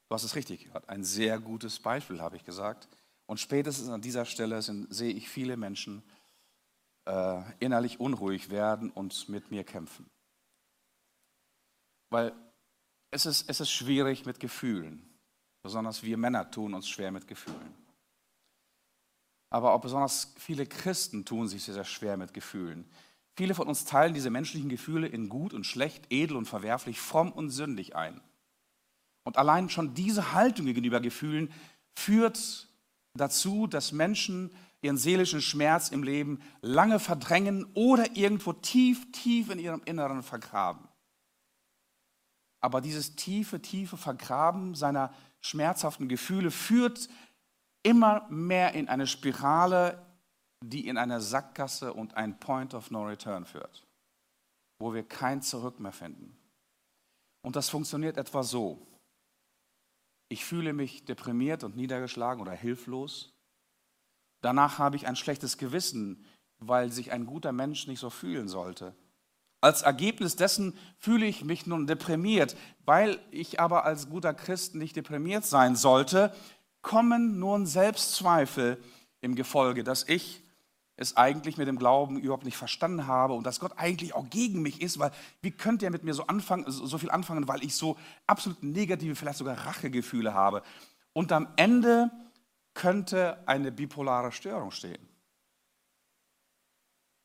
Du 0.09 0.15
hast 0.15 0.23
es 0.23 0.35
richtig 0.35 0.65
gehört, 0.65 0.89
ein 0.89 1.03
sehr 1.03 1.39
gutes 1.39 1.79
Beispiel, 1.79 2.21
habe 2.21 2.35
ich 2.35 2.43
gesagt. 2.43 2.87
Und 3.25 3.39
spätestens 3.39 3.89
an 3.89 4.01
dieser 4.01 4.25
Stelle 4.25 4.61
sind, 4.61 4.93
sehe 4.93 5.13
ich 5.13 5.29
viele 5.29 5.57
Menschen 5.57 6.03
äh, 7.05 7.41
innerlich 7.59 7.99
unruhig 7.99 8.49
werden 8.49 8.91
und 8.91 9.29
mit 9.29 9.49
mir 9.49 9.63
kämpfen. 9.63 10.09
Weil 12.09 12.33
es 13.13 13.25
ist, 13.25 13.49
es 13.49 13.59
ist 13.59 13.71
schwierig 13.71 14.25
mit 14.25 14.39
Gefühlen. 14.39 15.01
Besonders 15.61 16.03
wir 16.03 16.17
Männer 16.17 16.49
tun 16.49 16.73
uns 16.73 16.89
schwer 16.89 17.11
mit 17.11 17.27
Gefühlen. 17.27 17.73
Aber 19.49 19.73
auch 19.73 19.81
besonders 19.81 20.33
viele 20.37 20.65
Christen 20.65 21.25
tun 21.25 21.47
sich 21.47 21.63
sehr, 21.63 21.75
sehr 21.75 21.85
schwer 21.85 22.17
mit 22.17 22.33
Gefühlen. 22.33 22.85
Viele 23.35 23.55
von 23.55 23.67
uns 23.67 23.85
teilen 23.85 24.13
diese 24.13 24.29
menschlichen 24.29 24.69
Gefühle 24.69 25.07
in 25.07 25.29
gut 25.29 25.53
und 25.53 25.65
schlecht, 25.65 26.05
edel 26.09 26.37
und 26.37 26.45
verwerflich, 26.45 26.99
fromm 26.99 27.31
und 27.31 27.51
sündig 27.51 27.95
ein. 27.95 28.19
Und 29.23 29.37
allein 29.37 29.69
schon 29.69 29.93
diese 29.93 30.33
Haltung 30.33 30.65
gegenüber 30.65 30.99
Gefühlen 30.99 31.51
führt 31.95 32.67
dazu, 33.13 33.67
dass 33.67 33.91
Menschen 33.91 34.51
ihren 34.81 34.97
seelischen 34.97 35.41
Schmerz 35.41 35.89
im 35.89 36.03
Leben 36.03 36.41
lange 36.61 36.99
verdrängen 36.99 37.65
oder 37.73 38.15
irgendwo 38.15 38.53
tief, 38.53 39.11
tief 39.11 39.49
in 39.49 39.59
ihrem 39.59 39.81
Inneren 39.85 40.23
vergraben. 40.23 40.87
Aber 42.63 42.79
dieses 42.79 43.17
tiefe, 43.17 43.61
tiefe 43.61 43.97
Vergraben 43.97 44.73
seiner 44.73 45.13
schmerzhaften 45.41 46.07
Gefühle 46.07 46.49
führt 46.49 47.09
immer 47.83 48.25
mehr 48.29 48.73
in 48.73 48.87
eine 48.87 49.05
Spirale, 49.05 50.01
die 50.63 50.87
in 50.87 50.97
eine 50.97 51.19
Sackgasse 51.19 51.93
und 51.93 52.15
ein 52.15 52.39
Point 52.39 52.73
of 52.73 52.89
No 52.89 53.03
Return 53.03 53.43
führt, 53.43 53.85
wo 54.79 54.93
wir 54.93 55.03
kein 55.03 55.41
Zurück 55.41 55.81
mehr 55.81 55.91
finden. 55.91 56.37
Und 57.41 57.57
das 57.57 57.67
funktioniert 57.67 58.15
etwa 58.15 58.43
so. 58.43 58.87
Ich 60.29 60.45
fühle 60.45 60.71
mich 60.71 61.03
deprimiert 61.03 61.65
und 61.65 61.75
niedergeschlagen 61.75 62.41
oder 62.41 62.53
hilflos. 62.53 63.33
Danach 64.39 64.79
habe 64.79 64.95
ich 64.95 65.05
ein 65.05 65.17
schlechtes 65.17 65.57
Gewissen, 65.57 66.23
weil 66.59 66.93
sich 66.93 67.11
ein 67.11 67.25
guter 67.25 67.51
Mensch 67.51 67.87
nicht 67.87 67.99
so 67.99 68.09
fühlen 68.09 68.47
sollte. 68.47 68.95
Als 69.63 69.81
Ergebnis 69.81 70.35
dessen 70.35 70.77
fühle 70.97 71.25
ich 71.25 71.45
mich 71.45 71.65
nun 71.67 71.87
deprimiert, 71.87 72.57
weil 72.83 73.17
ich 73.31 73.61
aber 73.61 73.85
als 73.85 74.09
guter 74.09 74.33
Christ 74.33 74.75
nicht 74.75 74.97
deprimiert 74.97 75.45
sein 75.45 75.77
sollte, 75.77 76.35
kommen 76.81 77.39
nun 77.39 77.65
Selbstzweifel 77.65 78.77
im 79.21 79.35
Gefolge, 79.35 79.85
dass 79.85 80.03
ich 80.09 80.43
es 80.97 81.15
eigentlich 81.15 81.55
mit 81.55 81.69
dem 81.69 81.79
Glauben 81.79 82.19
überhaupt 82.19 82.43
nicht 82.43 82.57
verstanden 82.57 83.07
habe 83.07 83.35
und 83.35 83.47
dass 83.47 83.61
Gott 83.61 83.71
eigentlich 83.77 84.13
auch 84.13 84.29
gegen 84.29 84.61
mich 84.61 84.81
ist, 84.81 84.99
weil 84.99 85.11
wie 85.41 85.51
könnte 85.51 85.85
er 85.85 85.91
mit 85.91 86.03
mir 86.03 86.13
so, 86.13 86.27
anfangen, 86.27 86.65
so 86.67 86.97
viel 86.97 87.09
anfangen, 87.09 87.47
weil 87.47 87.63
ich 87.63 87.73
so 87.73 87.97
absolut 88.27 88.61
negative, 88.63 89.15
vielleicht 89.15 89.37
sogar 89.37 89.57
Rachegefühle 89.57 90.33
habe. 90.33 90.61
Und 91.13 91.31
am 91.31 91.47
Ende 91.55 92.11
könnte 92.73 93.41
eine 93.47 93.71
bipolare 93.71 94.33
Störung 94.33 94.71
stehen. 94.71 95.07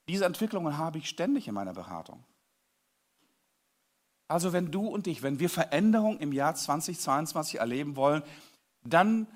Diese 0.09 0.25
Entwicklungen 0.25 0.79
habe 0.79 0.99
ich 0.99 1.09
ständig 1.09 1.49
in 1.49 1.55
meiner 1.55 1.75
Beratung. 1.75 2.25
Also 4.29 4.53
wenn 4.53 4.71
du 4.71 4.87
und 4.87 5.07
ich, 5.07 5.23
wenn 5.23 5.41
wir 5.41 5.49
Veränderung 5.49 6.19
im 6.19 6.33
Jahr 6.33 6.55
2022 6.55 7.61
erleben 7.61 7.97
wollen, 7.97 8.23
dann 8.85 9.27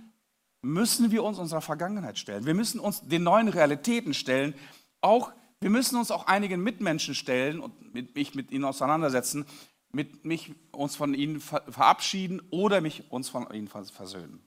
müssen 0.61 1.11
wir 1.11 1.25
uns 1.25 1.38
unserer 1.38 1.62
Vergangenheit 1.62 2.19
stellen. 2.19 2.47
Wir 2.47 2.55
müssen 2.55 2.79
uns 2.79 3.01
den 3.01 3.23
neuen 3.23 3.49
Realitäten 3.49 4.14
stellen. 4.14 4.55
Auch, 5.01 5.33
wir 5.61 5.71
müssen 5.71 5.97
uns 5.97 6.11
auch 6.11 6.27
einigen 6.27 6.62
Mitmenschen 6.62 7.14
stellen 7.14 7.59
und 7.59 7.95
mit, 7.95 8.14
mich 8.14 8.35
mit 8.35 8.53
ihnen 8.53 8.64
auseinandersetzen, 8.64 9.47
mit 9.90 10.25
mich 10.25 10.55
uns 10.71 10.95
von 10.95 11.14
ihnen 11.14 11.40
verabschieden 11.40 12.40
oder 12.51 12.81
mich 12.81 13.11
uns 13.11 13.29
von 13.29 13.51
ihnen 13.53 13.69
versöhnen. 13.69 14.43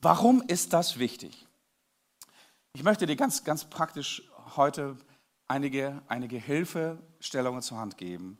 Warum 0.00 0.42
ist 0.42 0.72
das 0.72 0.98
wichtig? 0.98 1.46
Ich 2.74 2.84
möchte 2.84 3.06
dir 3.06 3.16
ganz, 3.16 3.42
ganz 3.44 3.64
praktisch 3.64 4.22
heute 4.56 4.96
einige, 5.48 6.02
einige 6.06 6.36
Hilfestellungen 6.36 7.62
zur 7.62 7.78
Hand 7.78 7.96
geben, 7.96 8.38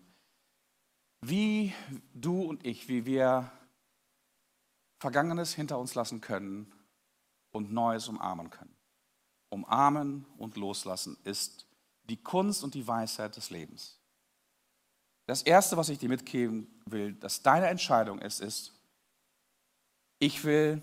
wie 1.21 1.73
du 2.15 2.43
und 2.43 2.65
ich, 2.65 2.89
wie 2.89 3.05
wir 3.05 3.51
Vergangenes 5.01 5.55
hinter 5.55 5.79
uns 5.79 5.95
lassen 5.95 6.21
können 6.21 6.73
und 7.53 7.73
Neues 7.73 8.09
umarmen 8.09 8.51
können. 8.51 8.75
Umarmen 9.51 10.27
und 10.37 10.57
loslassen 10.57 11.17
ist 11.25 11.67
die 12.05 12.17
Kunst 12.23 12.65
und 12.65 12.75
die 12.75 12.87
Weisheit 12.87 13.37
des 13.37 13.51
Lebens. 13.51 13.99
Das 15.27 15.43
Erste, 15.43 15.77
was 15.77 15.89
ich 15.89 15.99
dir 15.99 16.09
mitgeben 16.09 16.67
will, 16.87 17.13
dass 17.15 17.43
deine 17.43 17.67
Entscheidung 17.67 18.19
ist, 18.19 18.41
ist, 18.41 18.73
ich 20.19 20.43
will 20.45 20.83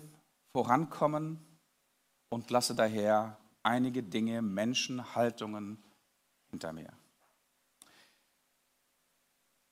vorankommen 0.52 1.44
und 2.30 2.50
lasse 2.50 2.74
daher 2.74 3.38
einige 3.62 4.02
Dinge, 4.02 4.42
Menschen, 4.42 5.14
Haltungen 5.14 5.82
hinter 6.50 6.72
mir. 6.72 6.92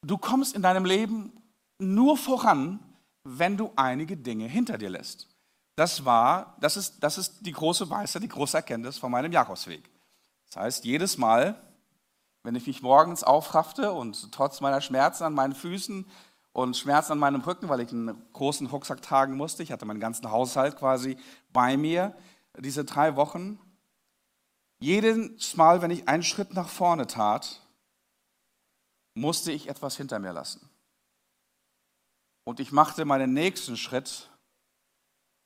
Du 0.05 0.19
kommst 0.19 0.55
in 0.55 0.63
deinem 0.63 0.85
Leben 0.85 1.33
nur 1.79 2.17
voran, 2.17 2.79
wenn 3.25 3.57
du 3.57 3.73
einige 3.75 4.17
Dinge 4.17 4.47
hinter 4.47 4.77
dir 4.77 4.91
lässt. 4.91 5.29
Das 5.77 6.05
war, 6.05 6.57
das 6.61 6.77
ist, 6.77 7.03
das 7.03 7.19
ist 7.19 7.47
die 7.47 7.53
große 7.53 7.89
Weisheit, 7.91 8.23
die 8.23 8.29
große 8.29 8.57
Erkenntnis 8.57 8.99
von 8.99 9.11
meinem 9.11 9.33
Jakobsweg. 9.33 9.83
Das 10.47 10.57
heißt, 10.57 10.85
jedes 10.85 11.19
Mal, 11.19 11.61
wenn 12.43 12.55
ich 12.55 12.67
mich 12.67 12.83
morgens 12.83 13.25
aufraffte 13.25 13.93
und 13.93 14.31
trotz 14.31 14.61
meiner 14.61 14.81
Schmerzen 14.81 15.25
an 15.25 15.33
meinen 15.33 15.55
Füßen 15.55 16.07
und 16.53 16.77
Schmerzen 16.77 17.13
an 17.13 17.19
meinem 17.19 17.41
Rücken, 17.41 17.69
weil 17.69 17.81
ich 17.81 17.91
einen 17.91 18.23
großen 18.35 18.67
Rucksack 18.69 19.03
tragen 19.03 19.37
musste, 19.37 19.63
ich 19.63 19.73
hatte 19.73 19.87
meinen 19.87 20.01
ganzen 20.01 20.31
Haushalt 20.31 20.77
quasi 20.77 21.17
bei 21.53 21.77
mir, 21.77 22.15
diese 22.59 22.85
drei 22.85 23.17
Wochen, 23.17 23.59
jedes 24.79 25.57
Mal, 25.57 25.83
wenn 25.83 25.91
ich 25.91 26.09
einen 26.09 26.23
Schritt 26.23 26.53
nach 26.53 26.69
vorne 26.69 27.07
tat, 27.07 27.63
musste 29.15 29.53
ich 29.53 29.69
etwas 29.69 29.97
hinter 29.97 30.19
mir 30.19 30.33
lassen. 30.33 30.69
Und 32.45 32.61
ich 32.61 32.73
machte 32.73 33.05
meinen 33.05 33.33
nächsten 33.33 33.77
Schritt 33.77 34.29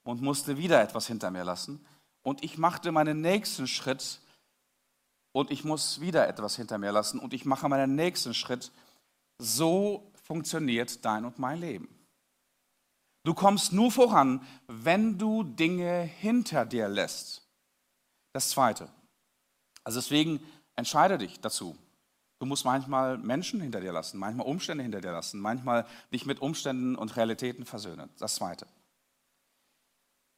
und 0.02 0.20
musste 0.20 0.56
wieder 0.56 0.82
etwas 0.82 1.06
hinter 1.06 1.30
mir 1.30 1.44
lassen. 1.44 1.86
Und 2.22 2.42
ich 2.42 2.58
machte 2.58 2.90
meinen 2.92 3.20
nächsten 3.20 3.68
Schritt 3.68 4.20
und 5.32 5.50
ich 5.50 5.64
muss 5.64 6.00
wieder 6.00 6.26
etwas 6.26 6.56
hinter 6.56 6.78
mir 6.78 6.92
lassen. 6.92 7.20
Und 7.20 7.32
ich 7.32 7.44
mache 7.44 7.68
meinen 7.68 7.94
nächsten 7.94 8.34
Schritt. 8.34 8.72
So 9.38 10.10
funktioniert 10.24 11.04
dein 11.04 11.24
und 11.24 11.38
mein 11.38 11.60
Leben. 11.60 11.88
Du 13.24 13.34
kommst 13.34 13.72
nur 13.72 13.92
voran, 13.92 14.44
wenn 14.66 15.18
du 15.18 15.44
Dinge 15.44 16.02
hinter 16.02 16.64
dir 16.64 16.88
lässt. 16.88 17.46
Das 18.32 18.50
Zweite. 18.50 18.88
Also 19.84 20.00
deswegen 20.00 20.40
entscheide 20.76 21.18
dich 21.18 21.40
dazu. 21.40 21.76
Du 22.38 22.46
musst 22.46 22.64
manchmal 22.64 23.18
Menschen 23.18 23.60
hinter 23.60 23.80
dir 23.80 23.92
lassen, 23.92 24.18
manchmal 24.18 24.46
Umstände 24.46 24.82
hinter 24.82 25.00
dir 25.00 25.12
lassen, 25.12 25.40
manchmal 25.40 25.86
dich 26.12 26.24
mit 26.24 26.40
Umständen 26.40 26.94
und 26.94 27.16
Realitäten 27.16 27.64
versöhnen. 27.64 28.08
Das 28.18 28.36
Zweite. 28.36 28.66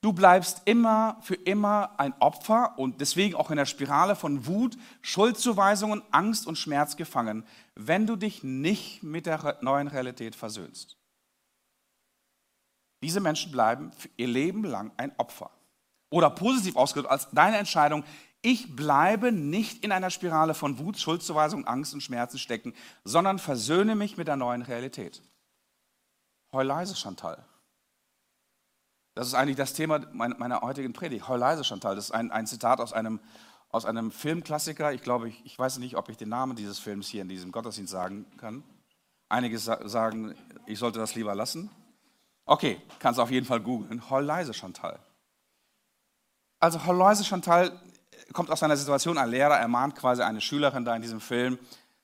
Du 0.02 0.14
bleibst 0.14 0.62
immer 0.64 1.18
für 1.20 1.34
immer 1.34 2.00
ein 2.00 2.14
Opfer 2.20 2.78
und 2.78 3.02
deswegen 3.02 3.34
auch 3.34 3.50
in 3.50 3.58
der 3.58 3.66
Spirale 3.66 4.16
von 4.16 4.46
Wut, 4.46 4.78
Schuldzuweisungen, 5.02 6.02
Angst 6.10 6.46
und 6.46 6.56
Schmerz 6.56 6.96
gefangen, 6.96 7.44
wenn 7.74 8.06
du 8.06 8.16
dich 8.16 8.42
nicht 8.42 9.02
mit 9.02 9.26
der 9.26 9.58
neuen 9.60 9.88
Realität 9.88 10.34
versöhnst. 10.34 10.96
Diese 13.02 13.20
Menschen 13.20 13.52
bleiben 13.52 13.90
ihr 14.16 14.28
Leben 14.28 14.64
lang 14.64 14.90
ein 14.96 15.12
Opfer. 15.18 15.50
Oder 16.10 16.30
positiv 16.30 16.76
ausgedrückt 16.76 17.12
als 17.12 17.28
deine 17.30 17.58
Entscheidung, 17.58 18.04
ich 18.42 18.74
bleibe 18.74 19.32
nicht 19.32 19.84
in 19.84 19.92
einer 19.92 20.10
Spirale 20.10 20.54
von 20.54 20.78
Wut, 20.78 20.98
Schuldzuweisung, 20.98 21.66
Angst 21.66 21.92
und 21.92 22.02
Schmerzen 22.02 22.38
stecken, 22.38 22.74
sondern 23.04 23.38
versöhne 23.38 23.94
mich 23.94 24.16
mit 24.16 24.28
der 24.28 24.36
neuen 24.36 24.62
Realität. 24.62 25.22
Heul 26.52 26.66
leise, 26.66 26.96
Chantal. 26.96 27.44
Das 29.14 29.26
ist 29.26 29.34
eigentlich 29.34 29.56
das 29.56 29.74
Thema 29.74 30.00
meiner 30.12 30.62
heutigen 30.62 30.92
Predigt. 30.92 31.28
Heul 31.28 31.38
leise, 31.38 31.64
Chantal. 31.64 31.96
Das 31.96 32.06
ist 32.06 32.10
ein, 32.12 32.30
ein 32.30 32.46
Zitat 32.46 32.80
aus 32.80 32.92
einem, 32.92 33.20
aus 33.68 33.84
einem 33.84 34.10
Filmklassiker. 34.10 34.92
Ich 34.94 35.02
glaube, 35.02 35.28
ich, 35.28 35.44
ich 35.44 35.58
weiß 35.58 35.78
nicht, 35.78 35.96
ob 35.96 36.08
ich 36.08 36.16
den 36.16 36.30
Namen 36.30 36.56
dieses 36.56 36.78
Films 36.78 37.08
hier 37.08 37.22
in 37.22 37.28
diesem 37.28 37.52
Gottesdienst 37.52 37.92
sagen 37.92 38.24
kann. 38.38 38.64
Einige 39.28 39.58
sagen, 39.58 40.34
ich 40.66 40.78
sollte 40.78 40.98
das 40.98 41.14
lieber 41.14 41.34
lassen. 41.34 41.70
Okay, 42.46 42.80
kannst 42.98 43.20
auf 43.20 43.30
jeden 43.30 43.46
Fall 43.46 43.60
googeln. 43.60 44.08
Heul 44.08 44.24
leise, 44.24 44.54
Chantal. 44.54 44.98
Also 46.58 46.84
Heul 46.86 46.96
leise, 46.96 47.24
Chantal 47.24 47.78
kommt 48.32 48.50
aus 48.50 48.62
einer 48.62 48.76
Situation, 48.76 49.18
ein 49.18 49.30
Lehrer 49.30 49.58
ermahnt 49.58 49.96
quasi 49.96 50.22
eine 50.22 50.40
Schülerin 50.40 50.84
da 50.84 50.94
in 50.94 51.02
diesem 51.02 51.20
Film, 51.20 51.58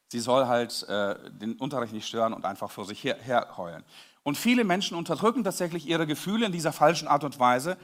sie 0.09 0.21
soll 0.21 0.47
halt 0.47 0.83
äh, 0.89 1.31
den 1.31 1.55
Unterricht 1.55 1.93
nicht 1.93 2.07
stören 2.07 2.33
und 2.33 2.45
einfach 2.45 2.71
vor 2.71 2.85
sich 2.85 3.03
her, 3.05 3.17
her 3.21 3.55
heulen. 3.57 3.85
Und 4.23 4.37
viele 4.37 4.65
Menschen 4.65 4.97
unterdrücken 4.97 5.45
tatsächlich 5.45 5.87
ihre 5.87 6.07
Gefühle 6.07 6.47
in 6.47 6.53
dieser 6.53 6.73
falschen 6.73 7.07
Art 7.07 7.23
und 7.23 7.39
Weise 7.39 7.77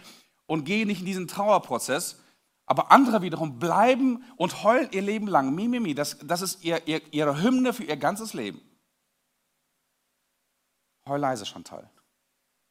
und 0.46 0.64
gehen 0.64 0.88
nicht 0.88 1.00
in 1.00 1.06
diesen 1.06 1.28
Trauerprozess. 1.28 2.20
Aber 2.66 2.90
andere 2.90 3.22
wiederum 3.22 3.58
bleiben 3.58 4.24
und 4.36 4.64
heulen 4.64 4.88
ihr 4.92 5.02
Leben 5.02 5.26
lang. 5.26 5.54
Mi, 5.54 5.68
mi, 5.68 5.78
mi. 5.78 5.94
Das, 5.94 6.18
das 6.18 6.42
ist 6.42 6.64
ihr, 6.64 6.86
ihr, 6.88 7.00
ihre 7.12 7.42
Hymne 7.42 7.72
für 7.72 7.84
ihr 7.84 7.96
ganzes 7.96 8.34
Leben. 8.34 8.60
Heul 11.06 11.20
leise, 11.20 11.46
Chantal. 11.46 11.88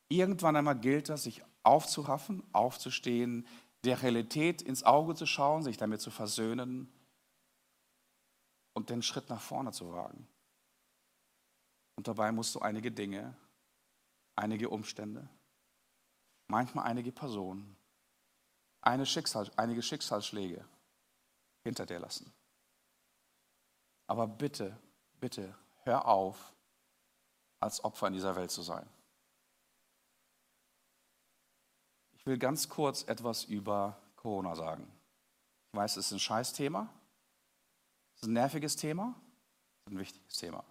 Irgendwann 0.09 0.55
einmal 0.55 0.75
gilt 0.75 1.09
es, 1.09 1.23
sich 1.23 1.43
aufzuraffen, 1.63 2.43
aufzustehen, 2.53 3.45
der 3.83 4.01
Realität 4.01 4.61
ins 4.61 4.83
Auge 4.83 5.15
zu 5.15 5.25
schauen, 5.25 5.63
sich 5.63 5.77
damit 5.77 6.01
zu 6.01 6.11
versöhnen 6.11 6.91
und 8.73 8.89
den 8.89 9.01
Schritt 9.01 9.29
nach 9.29 9.41
vorne 9.41 9.71
zu 9.71 9.91
wagen. 9.91 10.27
Und 11.95 12.07
dabei 12.07 12.31
musst 12.31 12.55
du 12.55 12.59
einige 12.59 12.91
Dinge, 12.91 13.35
einige 14.35 14.69
Umstände, 14.69 15.27
manchmal 16.47 16.85
einige 16.85 17.11
Personen, 17.11 17.75
eine 18.81 19.05
Schicksal, 19.05 19.49
einige 19.55 19.81
Schicksalsschläge 19.81 20.65
hinter 21.63 21.85
dir 21.85 21.99
lassen. 21.99 22.31
Aber 24.07 24.27
bitte, 24.27 24.77
bitte, 25.19 25.55
hör 25.83 26.07
auf, 26.07 26.53
als 27.59 27.83
Opfer 27.83 28.07
in 28.07 28.13
dieser 28.13 28.35
Welt 28.35 28.51
zu 28.51 28.61
sein. 28.61 28.87
Ich 32.21 32.27
will 32.27 32.37
ganz 32.37 32.69
kurz 32.69 33.01
etwas 33.07 33.45
über 33.45 33.97
Corona 34.15 34.55
sagen. 34.55 34.85
Ich 35.73 35.79
weiß, 35.79 35.97
es 35.97 36.05
ist 36.05 36.11
ein 36.11 36.19
Scheißthema, 36.19 36.87
es 38.13 38.21
ist 38.21 38.27
ein 38.27 38.33
nerviges 38.33 38.75
Thema, 38.75 39.15
es 39.17 39.87
ist 39.87 39.95
ein 39.95 39.99
wichtiges 39.99 40.37
Thema. 40.37 40.63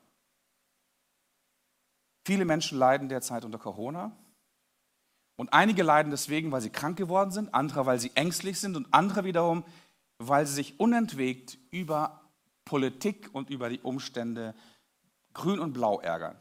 Viele 2.24 2.44
Menschen 2.44 2.78
leiden 2.78 3.08
derzeit 3.08 3.44
unter 3.44 3.58
Corona. 3.58 4.16
Und 5.34 5.52
einige 5.52 5.82
leiden 5.82 6.12
deswegen, 6.12 6.52
weil 6.52 6.60
sie 6.60 6.70
krank 6.70 6.96
geworden 6.96 7.32
sind, 7.32 7.52
andere, 7.52 7.84
weil 7.84 7.98
sie 7.98 8.12
ängstlich 8.14 8.60
sind 8.60 8.76
und 8.76 8.86
andere 8.92 9.24
wiederum, 9.24 9.64
weil 10.18 10.46
sie 10.46 10.54
sich 10.54 10.78
unentwegt 10.78 11.58
über 11.72 12.30
Politik 12.64 13.28
und 13.32 13.50
über 13.50 13.70
die 13.70 13.80
Umstände 13.80 14.54
grün 15.34 15.58
und 15.58 15.72
blau 15.72 15.98
ärgern. 15.98 16.38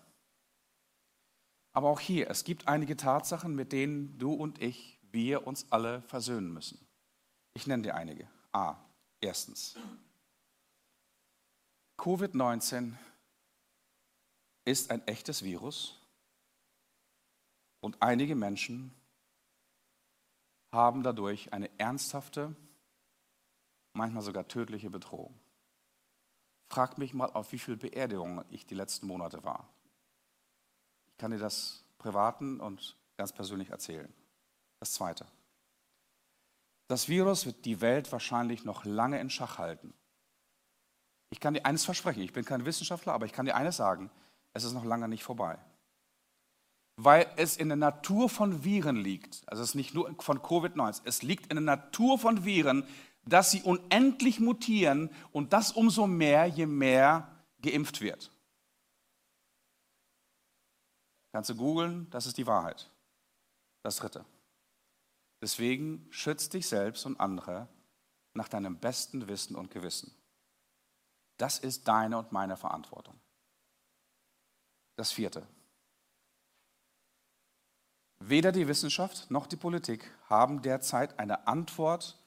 Aber 1.74 1.89
auch 1.89 2.00
hier, 2.00 2.30
es 2.30 2.43
gibt 2.43 2.67
einige 2.67 2.95
Tatsachen, 2.95 3.56
mit 3.56 3.72
denen 3.72 4.19
du 4.19 4.34
und 4.34 4.62
ich, 4.62 4.99
wir 5.12 5.48
uns 5.48 5.65
alle 5.72 6.02
versöhnen 6.04 6.52
müssen. 6.54 6.80
Ich 7.54 7.67
nenne 7.67 7.84
dir 7.84 7.95
einige. 7.95 8.28
A. 8.52 8.76
Erstens. 9.22 9.76
Covid-19 11.98 12.93
ist 14.65 14.91
ein 14.91 15.06
echtes 15.08 15.43
Virus 15.43 16.00
und 17.82 18.02
einige 18.02 18.36
Menschen 18.36 18.93
haben 20.72 21.04
dadurch 21.04 21.52
eine 21.52 21.69
ernsthafte, 21.80 22.56
manchmal 23.93 24.22
sogar 24.22 24.48
tödliche 24.48 24.89
Bedrohung. 24.89 25.38
Frag 26.69 26.98
mich 26.98 27.13
mal, 27.13 27.32
auf 27.32 27.52
wie 27.52 27.60
viele 27.60 27.78
Beerdigungen 27.78 28.45
ich 28.50 28.65
die 28.65 28.76
letzten 28.76 29.08
Monate 29.08 29.43
war. 29.43 29.67
Ich 31.08 31.17
kann 31.17 31.32
dir 31.32 31.39
das 31.39 31.84
privaten 31.98 32.60
und 32.60 32.95
ganz 33.17 33.34
persönlich 33.34 33.69
erzählen. 33.72 34.13
Das 34.80 34.94
Zweite. 34.94 35.26
Das 36.88 37.08
Virus 37.08 37.46
wird 37.46 37.65
die 37.65 37.82
Welt 37.82 38.12
wahrscheinlich 38.12 38.65
noch 38.65 38.86
lange 38.86 39.20
in 39.20 39.30
Schach 39.30 39.58
halten. 39.58 39.94
Ich 41.30 41.39
kann 41.39 41.54
dir 41.54 41.65
eines 41.65 41.86
versprechen, 41.86 42.24
ich 42.24 42.34
bin 42.34 42.46
kein 42.46 42.65
Wissenschaftler, 42.65 43.13
aber 43.13 43.26
ich 43.26 43.34
kann 43.34 43.46
dir 43.46 43.56
eines 43.56 43.78
sagen, 43.78 44.10
es 44.54 44.63
ist 44.63 44.74
noch 44.74 44.86
lange 44.86 45.08
nicht 45.08 45.24
vorbei. 45.24 45.60
Weil 46.96 47.32
es 47.38 47.56
in 47.56 47.70
der 47.70 47.78
Natur 47.78 48.30
von 48.30 48.63
Viren 48.63 48.96
liegt, 48.96 49.44
also 49.46 49.62
es 49.62 49.70
ist 49.70 49.76
nicht 49.76 49.94
nur 49.94 50.13
von 50.20 50.39
Covid-19, 50.39 51.02
es 51.06 51.22
liegt 51.22 51.48
in 51.48 51.58
der 51.58 51.78
Natur 51.78 52.18
von 52.18 52.44
Viren, 52.46 52.84
dass 53.26 53.52
sie 53.52 53.62
unendlich 53.62 54.39
mutieren 54.39 55.12
und 55.32 55.54
das 55.54 55.72
umso 55.72 56.08
mehr, 56.08 56.48
je 56.48 56.65
mehr 56.65 57.28
geimpft 57.62 58.02
wird. 58.02 58.32
Kannst 61.32 61.52
du 61.52 61.56
googeln, 61.56 62.10
das 62.10 62.26
ist 62.26 62.38
die 62.38 62.48
Wahrheit. 62.48 62.89
Das 63.84 63.98
dritte. 63.98 64.26
Deswegen 65.41 66.08
schütz 66.10 66.49
dich 66.49 66.67
selbst 66.67 67.06
und 67.06 67.19
andere 67.19 67.67
nach 68.34 68.49
deinem 68.49 68.78
besten 68.80 69.28
Wissen 69.28 69.56
und 69.56 69.71
Gewissen. 69.71 70.13
Das 71.38 71.60
ist 71.60 71.88
deine 71.88 72.17
und 72.17 72.32
meine 72.32 72.58
Verantwortung. 72.58 73.19
Das 74.97 75.12
vierte. 75.12 75.47
Weder 78.19 78.52
die 78.52 78.67
Wissenschaft 78.67 79.32
noch 79.32 79.47
die 79.47 79.56
Politik 79.56 80.12
haben 80.30 80.62
derzeit 80.62 81.17
eine 81.19 81.47
Antwort 81.47 82.19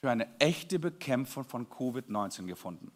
für 0.00 0.10
eine 0.10 0.28
echte 0.40 0.80
Bekämpfung 0.80 1.44
von 1.44 1.68
Covid-19 1.68 2.46
gefunden. 2.46 2.90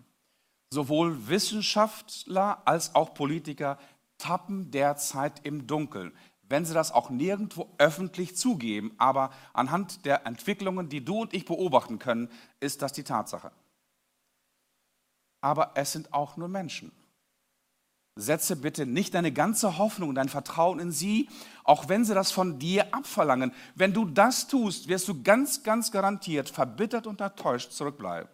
Sowohl 0.70 1.28
Wissenschaftler 1.28 2.66
als 2.66 2.94
auch 2.96 3.14
Politiker 3.14 3.78
tappen 4.18 4.70
derzeit 4.70 5.44
im 5.44 5.66
Dunkeln, 5.66 6.16
wenn 6.52 6.66
sie 6.66 6.74
das 6.74 6.92
auch 6.92 7.08
nirgendwo 7.08 7.66
öffentlich 7.78 8.36
zugeben. 8.36 8.92
Aber 8.98 9.30
anhand 9.54 10.04
der 10.04 10.26
Entwicklungen, 10.26 10.90
die 10.90 11.02
du 11.02 11.22
und 11.22 11.32
ich 11.32 11.46
beobachten 11.46 11.98
können, 11.98 12.28
ist 12.60 12.82
das 12.82 12.92
die 12.92 13.04
Tatsache. 13.04 13.50
Aber 15.40 15.72
es 15.76 15.92
sind 15.92 16.12
auch 16.12 16.36
nur 16.36 16.48
Menschen. 16.48 16.92
Setze 18.16 18.56
bitte 18.56 18.84
nicht 18.84 19.14
deine 19.14 19.32
ganze 19.32 19.78
Hoffnung 19.78 20.14
dein 20.14 20.28
Vertrauen 20.28 20.78
in 20.78 20.92
sie, 20.92 21.30
auch 21.64 21.88
wenn 21.88 22.04
sie 22.04 22.12
das 22.12 22.30
von 22.30 22.58
dir 22.58 22.94
abverlangen. 22.94 23.54
Wenn 23.74 23.94
du 23.94 24.04
das 24.04 24.46
tust, 24.46 24.88
wirst 24.88 25.08
du 25.08 25.22
ganz, 25.22 25.62
ganz 25.62 25.90
garantiert 25.90 26.50
verbittert 26.50 27.06
und 27.06 27.22
enttäuscht 27.22 27.72
zurückbleiben. 27.72 28.28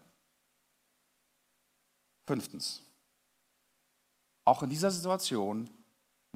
Fünftens. 2.27 2.83
Auch 4.45 4.65
in 4.65 4.71
dieser 4.71 4.91
Situation 4.91 5.71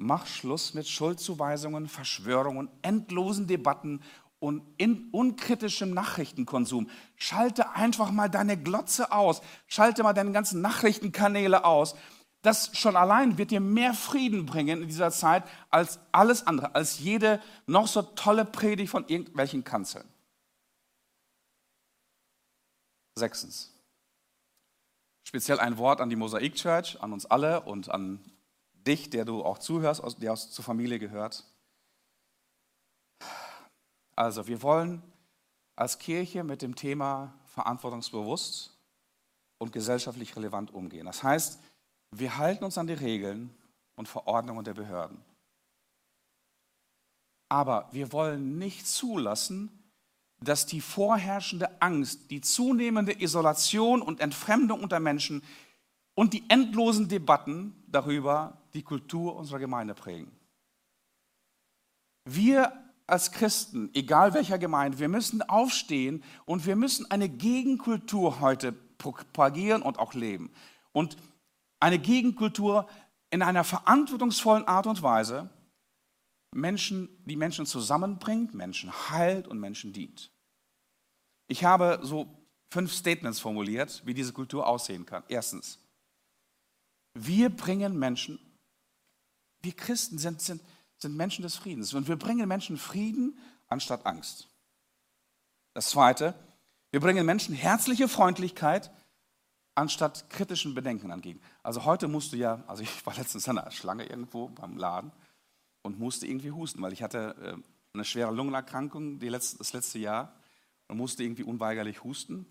mach 0.03 0.27
Schluss 0.27 0.73
mit 0.73 0.87
Schuldzuweisungen, 0.87 1.87
Verschwörungen, 1.87 2.69
endlosen 2.81 3.47
Debatten 3.47 4.01
und 4.39 4.61
unkritischem 5.11 5.93
Nachrichtenkonsum. 5.93 6.89
Schalte 7.15 7.71
einfach 7.71 8.11
mal 8.11 8.29
deine 8.29 8.57
Glotze 8.57 9.11
aus. 9.11 9.41
Schalte 9.67 10.03
mal 10.03 10.13
deine 10.13 10.31
ganzen 10.31 10.61
Nachrichtenkanäle 10.61 11.65
aus 11.65 11.95
das 12.43 12.77
schon 12.77 12.97
allein 12.97 13.37
wird 13.37 13.51
dir 13.51 13.61
mehr 13.61 13.93
Frieden 13.93 14.45
bringen 14.45 14.81
in 14.81 14.87
dieser 14.89 15.11
Zeit 15.11 15.45
als 15.69 15.99
alles 16.11 16.45
andere, 16.45 16.75
als 16.75 16.99
jede 16.99 17.41
noch 17.65 17.87
so 17.87 18.01
tolle 18.01 18.43
Predigt 18.43 18.91
von 18.91 19.07
irgendwelchen 19.07 19.63
Kanzeln. 19.63 20.07
Sechstens. 23.15 23.71
Speziell 25.25 25.59
ein 25.59 25.77
Wort 25.77 26.01
an 26.01 26.09
die 26.09 26.17
Mosaik 26.17 26.55
Church, 26.55 27.01
an 27.01 27.13
uns 27.13 27.25
alle 27.25 27.61
und 27.61 27.89
an 27.89 28.19
dich, 28.85 29.09
der 29.09 29.25
du 29.25 29.43
auch 29.43 29.57
zuhörst, 29.57 30.01
der 30.21 30.33
aus 30.33 30.51
zur 30.51 30.63
Familie 30.63 30.99
gehört. 30.99 31.45
Also, 34.15 34.47
wir 34.47 34.61
wollen 34.61 35.01
als 35.75 35.97
Kirche 35.97 36.43
mit 36.43 36.61
dem 36.61 36.75
Thema 36.75 37.33
verantwortungsbewusst 37.45 38.77
und 39.57 39.71
gesellschaftlich 39.71 40.35
relevant 40.35 40.73
umgehen. 40.73 41.05
Das 41.05 41.23
heißt, 41.23 41.59
wir 42.11 42.37
halten 42.37 42.63
uns 42.63 42.77
an 42.77 42.87
die 42.87 42.93
Regeln 42.93 43.55
und 43.95 44.07
Verordnungen 44.07 44.63
der 44.63 44.73
Behörden. 44.73 45.23
Aber 47.49 47.87
wir 47.91 48.11
wollen 48.11 48.57
nicht 48.57 48.87
zulassen, 48.87 49.83
dass 50.39 50.65
die 50.65 50.81
vorherrschende 50.81 51.81
Angst, 51.81 52.29
die 52.31 52.41
zunehmende 52.41 53.21
Isolation 53.21 54.01
und 54.01 54.19
Entfremdung 54.19 54.81
unter 54.81 54.99
Menschen 54.99 55.43
und 56.15 56.33
die 56.33 56.43
endlosen 56.49 57.07
Debatten 57.07 57.83
darüber 57.87 58.57
die 58.73 58.83
Kultur 58.83 59.35
unserer 59.35 59.59
Gemeinde 59.59 59.93
prägen. 59.93 60.31
Wir 62.25 62.71
als 63.05 63.31
Christen, 63.31 63.89
egal 63.93 64.33
welcher 64.33 64.57
Gemeinde, 64.57 64.99
wir 64.99 65.09
müssen 65.09 65.41
aufstehen 65.41 66.23
und 66.45 66.65
wir 66.65 66.75
müssen 66.75 67.09
eine 67.11 67.29
Gegenkultur 67.29 68.39
heute 68.39 68.71
propagieren 68.71 69.81
und 69.81 69.99
auch 69.99 70.13
leben. 70.13 70.51
Und 70.93 71.17
eine 71.79 71.99
Gegenkultur 71.99 72.87
in 73.29 73.41
einer 73.41 73.63
verantwortungsvollen 73.63 74.65
Art 74.67 74.87
und 74.87 75.01
Weise 75.03 75.49
Menschen, 76.53 77.09
die 77.25 77.35
Menschen 77.35 77.65
zusammenbringt, 77.65 78.53
Menschen 78.53 78.91
heilt 79.09 79.47
und 79.47 79.59
Menschen 79.59 79.91
dient. 79.91 80.31
Ich 81.47 81.65
habe 81.65 81.99
so 82.03 82.27
fünf 82.71 82.93
Statements 82.93 83.39
formuliert, 83.39 84.01
wie 84.05 84.13
diese 84.13 84.33
Kultur 84.33 84.65
aussehen 84.67 85.05
kann. 85.05 85.23
Erstens, 85.27 85.79
wir 87.15 87.49
bringen 87.49 87.97
Menschen, 87.97 88.39
wir 89.63 89.73
Christen 89.73 90.17
sind, 90.17 90.41
sind, 90.41 90.61
sind 90.97 91.15
Menschen 91.15 91.41
des 91.41 91.55
Friedens 91.55 91.93
und 91.93 92.07
wir 92.07 92.17
bringen 92.17 92.47
Menschen 92.47 92.77
Frieden 92.77 93.37
anstatt 93.67 94.05
Angst. 94.05 94.47
Das 95.73 95.89
Zweite, 95.89 96.35
wir 96.91 96.99
bringen 96.99 97.25
Menschen 97.25 97.55
herzliche 97.55 98.07
Freundlichkeit 98.07 98.91
anstatt 99.75 100.29
kritischen 100.29 100.75
Bedenken 100.75 101.11
angehen. 101.11 101.41
Also 101.63 101.85
heute 101.85 102.07
musst 102.07 102.33
du 102.33 102.37
ja, 102.37 102.63
also 102.67 102.83
ich 102.83 103.05
war 103.05 103.15
letztens 103.15 103.49
an 103.49 103.57
einer 103.57 103.71
Schlange 103.71 104.05
irgendwo 104.05 104.49
beim 104.49 104.77
Laden 104.77 105.11
und 105.81 105.97
musste 105.97 106.27
irgendwie 106.27 106.51
husten, 106.51 106.81
weil 106.81 106.93
ich 106.93 107.01
hatte 107.01 107.63
eine 107.93 108.05
schwere 108.05 108.31
Lungenerkrankung 108.31 109.19
das 109.19 109.73
letzte 109.73 109.99
Jahr 109.99 110.35
und 110.87 110.97
musste 110.97 111.23
irgendwie 111.23 111.43
unweigerlich 111.43 112.03
husten. 112.03 112.45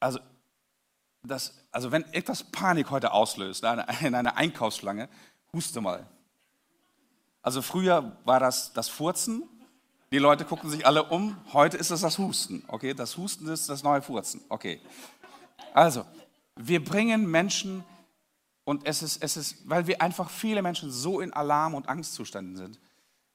Also, 0.00 0.20
das, 1.22 1.58
also 1.72 1.90
wenn 1.90 2.04
etwas 2.12 2.44
Panik 2.44 2.90
heute 2.90 3.12
auslöst 3.12 3.64
in 3.64 4.14
einer 4.14 4.36
Einkaufsschlange, 4.36 5.08
huste 5.58 5.80
mal. 5.80 6.06
Also 7.42 7.62
früher 7.62 8.16
war 8.24 8.38
das 8.38 8.72
das 8.72 8.88
Furzen. 8.88 9.42
Die 10.12 10.18
Leute 10.18 10.44
gucken 10.44 10.70
sich 10.70 10.86
alle 10.86 11.02
um. 11.02 11.36
Heute 11.52 11.76
ist 11.76 11.90
es 11.90 12.00
das 12.00 12.16
Husten. 12.16 12.62
Okay, 12.68 12.94
das 12.94 13.16
Husten 13.16 13.48
ist 13.48 13.68
das 13.68 13.82
neue 13.82 14.00
Furzen. 14.00 14.40
Okay. 14.48 14.80
Also, 15.74 16.04
wir 16.54 16.82
bringen 16.82 17.28
Menschen 17.28 17.84
und 18.64 18.86
es 18.86 19.02
ist, 19.02 19.20
es 19.20 19.36
ist, 19.36 19.68
weil 19.68 19.88
wir 19.88 20.00
einfach 20.00 20.30
viele 20.30 20.62
Menschen 20.62 20.92
so 20.92 21.20
in 21.20 21.32
Alarm- 21.32 21.74
und 21.74 21.88
Angstzuständen 21.88 22.56
sind, 22.56 22.78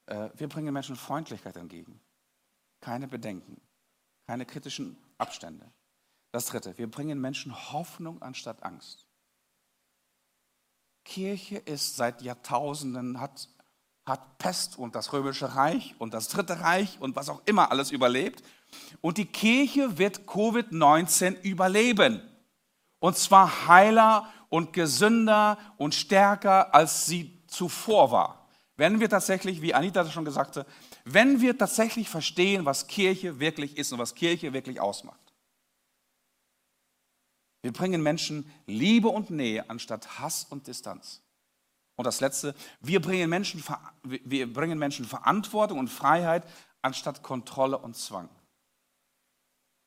äh, 0.06 0.30
wir 0.34 0.48
bringen 0.48 0.72
Menschen 0.72 0.96
Freundlichkeit 0.96 1.56
entgegen. 1.56 2.00
Keine 2.80 3.06
Bedenken, 3.06 3.60
keine 4.26 4.46
kritischen 4.46 4.96
Abstände. 5.18 5.70
Das 6.32 6.46
dritte, 6.46 6.78
wir 6.78 6.90
bringen 6.90 7.20
Menschen 7.20 7.54
Hoffnung 7.72 8.22
anstatt 8.22 8.62
Angst. 8.62 9.03
Kirche 11.04 11.58
ist 11.58 11.96
seit 11.96 12.22
Jahrtausenden, 12.22 13.20
hat, 13.20 13.48
hat 14.06 14.38
Pest 14.38 14.78
und 14.78 14.94
das 14.94 15.12
Römische 15.12 15.54
Reich 15.54 15.94
und 15.98 16.14
das 16.14 16.28
Dritte 16.28 16.60
Reich 16.60 16.98
und 17.00 17.16
was 17.16 17.28
auch 17.28 17.42
immer 17.46 17.70
alles 17.70 17.90
überlebt. 17.90 18.42
Und 19.00 19.18
die 19.18 19.26
Kirche 19.26 19.98
wird 19.98 20.20
Covid-19 20.26 21.40
überleben. 21.42 22.22
Und 22.98 23.16
zwar 23.16 23.68
heiler 23.68 24.32
und 24.48 24.72
gesünder 24.72 25.58
und 25.76 25.94
stärker, 25.94 26.74
als 26.74 27.06
sie 27.06 27.42
zuvor 27.46 28.10
war. 28.10 28.48
Wenn 28.76 28.98
wir 28.98 29.08
tatsächlich, 29.08 29.62
wie 29.62 29.74
Anita 29.74 30.02
das 30.02 30.12
schon 30.12 30.24
gesagt 30.24 30.56
hat, 30.56 30.66
wenn 31.04 31.40
wir 31.40 31.56
tatsächlich 31.56 32.08
verstehen, 32.08 32.64
was 32.64 32.86
Kirche 32.86 33.38
wirklich 33.38 33.76
ist 33.76 33.92
und 33.92 33.98
was 33.98 34.14
Kirche 34.14 34.52
wirklich 34.52 34.80
ausmacht. 34.80 35.23
Wir 37.64 37.72
bringen 37.72 38.02
Menschen 38.02 38.44
Liebe 38.66 39.08
und 39.08 39.30
Nähe 39.30 39.70
anstatt 39.70 40.18
Hass 40.18 40.44
und 40.44 40.66
Distanz. 40.66 41.22
Und 41.96 42.04
das 42.04 42.20
Letzte, 42.20 42.54
wir 42.82 43.00
bringen 43.00 43.30
Menschen, 43.30 43.64
wir 44.02 44.52
bringen 44.52 44.78
Menschen 44.78 45.06
Verantwortung 45.06 45.78
und 45.78 45.88
Freiheit 45.88 46.46
anstatt 46.82 47.22
Kontrolle 47.22 47.78
und 47.78 47.96
Zwang. 47.96 48.28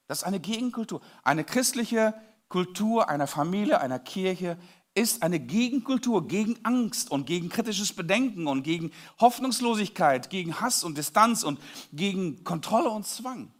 Das 0.08 0.20
ist 0.20 0.24
eine 0.24 0.40
Gegenkultur. 0.40 1.02
Eine 1.22 1.44
christliche 1.44 2.16
Kultur 2.50 3.10
einer 3.10 3.28
Familie, 3.28 3.80
einer 3.80 4.00
Kirche 4.00 4.58
ist 4.96 5.22
eine 5.22 5.40
Gegenkultur 5.40 6.28
gegen 6.28 6.58
Angst 6.66 7.12
und 7.12 7.28
gegen 7.28 7.50
kritisches 7.50 7.94
Bedenken 7.94 8.48
und 8.48 8.64
gegen 8.64 8.92
Hoffnungslosigkeit, 9.20 10.32
gegen 10.32 10.60
Hass 10.60 10.84
und 10.84 10.98
Distanz 10.98 11.44
und 11.44 11.60
gegen 11.94 12.44
Kontrolle 12.44 12.90
und 12.90 13.06
Zwang. 13.06 13.54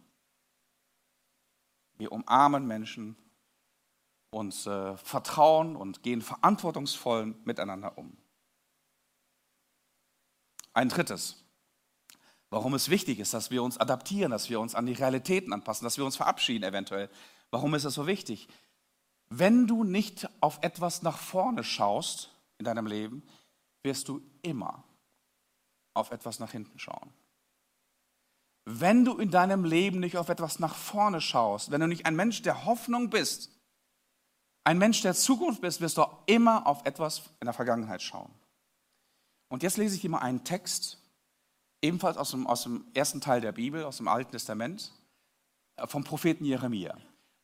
Wir 1.98 2.10
umarmen 2.10 2.66
Menschen 2.66 3.16
und 4.30 4.66
äh, 4.66 4.96
vertrauen 4.96 5.76
und 5.76 6.02
gehen 6.02 6.22
verantwortungsvoll 6.22 7.34
miteinander 7.44 7.96
um. 7.96 8.16
Ein 10.74 10.88
drittes, 10.88 11.44
warum 12.50 12.74
es 12.74 12.88
wichtig 12.88 13.18
ist, 13.18 13.34
dass 13.34 13.50
wir 13.50 13.62
uns 13.62 13.78
adaptieren, 13.78 14.30
dass 14.30 14.50
wir 14.50 14.60
uns 14.60 14.74
an 14.74 14.86
die 14.86 14.92
Realitäten 14.92 15.52
anpassen, 15.52 15.84
dass 15.84 15.96
wir 15.96 16.04
uns 16.04 16.16
verabschieden 16.16 16.64
eventuell. 16.64 17.10
Warum 17.50 17.74
ist 17.74 17.84
das 17.84 17.94
so 17.94 18.06
wichtig? 18.06 18.48
Wenn 19.30 19.66
du 19.66 19.84
nicht 19.84 20.28
auf 20.40 20.58
etwas 20.62 21.02
nach 21.02 21.18
vorne 21.18 21.64
schaust 21.64 22.30
in 22.58 22.64
deinem 22.64 22.86
Leben, 22.86 23.22
wirst 23.82 24.08
du 24.08 24.22
immer 24.42 24.84
auf 25.94 26.10
etwas 26.10 26.38
nach 26.38 26.52
hinten 26.52 26.78
schauen. 26.78 27.12
Wenn 28.64 29.04
du 29.04 29.16
in 29.16 29.30
deinem 29.30 29.64
Leben 29.64 29.98
nicht 30.00 30.16
auf 30.16 30.28
etwas 30.28 30.58
nach 30.58 30.74
vorne 30.74 31.20
schaust, 31.20 31.70
wenn 31.70 31.80
du 31.80 31.86
nicht 31.86 32.06
ein 32.06 32.16
Mensch 32.16 32.42
der 32.42 32.66
Hoffnung 32.66 33.10
bist, 33.10 33.57
ein 34.68 34.76
Mensch 34.76 35.00
der 35.00 35.14
Zukunft 35.14 35.62
bist, 35.62 35.80
wirst 35.80 35.96
du 35.96 36.04
immer 36.26 36.66
auf 36.66 36.84
etwas 36.84 37.22
in 37.40 37.46
der 37.46 37.54
Vergangenheit 37.54 38.02
schauen. 38.02 38.30
Und 39.48 39.62
jetzt 39.62 39.78
lese 39.78 39.96
ich 39.96 40.04
immer 40.04 40.20
einen 40.20 40.44
Text, 40.44 40.98
ebenfalls 41.80 42.18
aus 42.18 42.32
dem, 42.32 42.46
aus 42.46 42.64
dem 42.64 42.84
ersten 42.92 43.22
Teil 43.22 43.40
der 43.40 43.52
Bibel, 43.52 43.82
aus 43.84 43.96
dem 43.96 44.08
Alten 44.08 44.30
Testament, 44.30 44.92
äh, 45.76 45.86
vom 45.86 46.04
Propheten 46.04 46.44
Jeremia. 46.44 46.94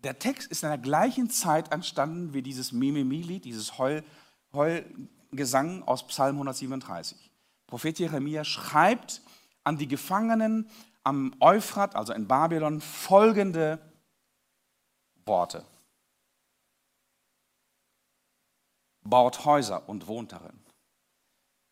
Der 0.01 0.19
Text 0.19 0.51
ist 0.51 0.65
in 0.65 0.69
der 0.69 0.77
gleichen 0.77 1.31
Zeit 1.31 1.73
entstanden 1.73 2.35
wie 2.35 2.43
dieses 2.43 2.73
Mimimi-Lied, 2.73 3.47
dieses 3.47 3.79
Heul, 3.79 4.05
Heulgesang 4.53 5.83
aus 5.85 6.07
Psalm 6.07 6.35
137. 6.35 7.31
Prophet 7.67 7.99
Jeremia 8.01 8.45
schreibt 8.45 9.23
an 9.63 9.79
die 9.79 9.89
Gefangenen 9.89 10.69
am 11.05 11.35
Euphrat, 11.41 11.97
also 11.97 12.13
in 12.13 12.29
Babylon, 12.29 12.83
folgende 12.83 13.79
Worte. 15.25 15.65
Baut 19.05 19.45
Häuser 19.45 19.89
und 19.89 20.07
wohnt 20.07 20.33
darin. 20.33 20.59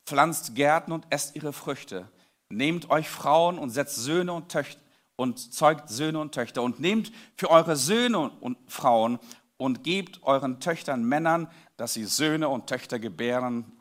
Pflanzt 0.06 0.54
Gärten 0.54 0.92
und 0.92 1.06
esst 1.10 1.34
ihre 1.36 1.52
Früchte. 1.52 2.08
Nehmt 2.50 2.90
euch 2.90 3.08
Frauen 3.08 3.58
und 3.58 3.70
setzt 3.70 3.96
Söhne 3.96 4.32
und 4.32 4.50
Töchter 4.50 4.80
und 5.16 5.38
zeugt 5.54 5.88
Söhne 5.88 6.18
und 6.18 6.34
Töchter 6.34 6.62
und 6.62 6.80
nehmt 6.80 7.12
für 7.36 7.50
eure 7.50 7.76
Söhne 7.76 8.30
und 8.30 8.58
Frauen 8.70 9.18
und 9.56 9.84
gebt 9.84 10.22
euren 10.24 10.60
Töchtern 10.60 11.04
Männern, 11.04 11.48
dass 11.76 11.94
sie 11.94 12.04
Söhne 12.04 12.48
und 12.48 12.66
Töchter 12.66 12.98
gebären. 12.98 13.80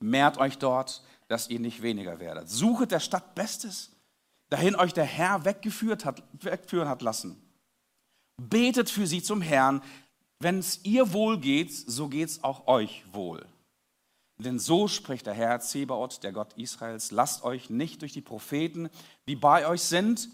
Mehrt 0.00 0.38
euch 0.38 0.58
dort, 0.58 1.02
dass 1.28 1.48
ihr 1.48 1.58
nicht 1.58 1.82
weniger 1.82 2.20
werdet. 2.20 2.48
Suchet 2.48 2.92
der 2.92 3.00
Stadt 3.00 3.34
Bestes, 3.34 3.90
dahin 4.50 4.76
euch 4.76 4.92
der 4.92 5.04
Herr 5.04 5.44
weggeführt 5.44 6.04
hat, 6.04 6.22
wegführen 6.32 6.88
hat 6.88 7.02
lassen. 7.02 7.42
Betet 8.36 8.90
für 8.90 9.06
sie 9.06 9.22
zum 9.22 9.40
Herrn. 9.40 9.82
Wenn 10.38 10.58
es 10.58 10.84
ihr 10.84 11.12
wohl 11.12 11.38
geht, 11.38 11.72
so 11.72 12.08
geht 12.08 12.28
es 12.28 12.44
auch 12.44 12.66
euch 12.66 13.04
wohl. 13.12 13.46
Denn 14.38 14.58
so 14.58 14.86
spricht 14.86 15.26
der 15.26 15.34
Herr 15.34 15.60
Zebaoth, 15.60 16.22
der 16.22 16.32
Gott 16.32 16.52
Israels, 16.58 17.10
lasst 17.10 17.42
euch 17.42 17.70
nicht 17.70 18.02
durch 18.02 18.12
die 18.12 18.20
Propheten, 18.20 18.90
die 19.26 19.36
bei 19.36 19.66
euch 19.66 19.82
sind, 19.82 20.28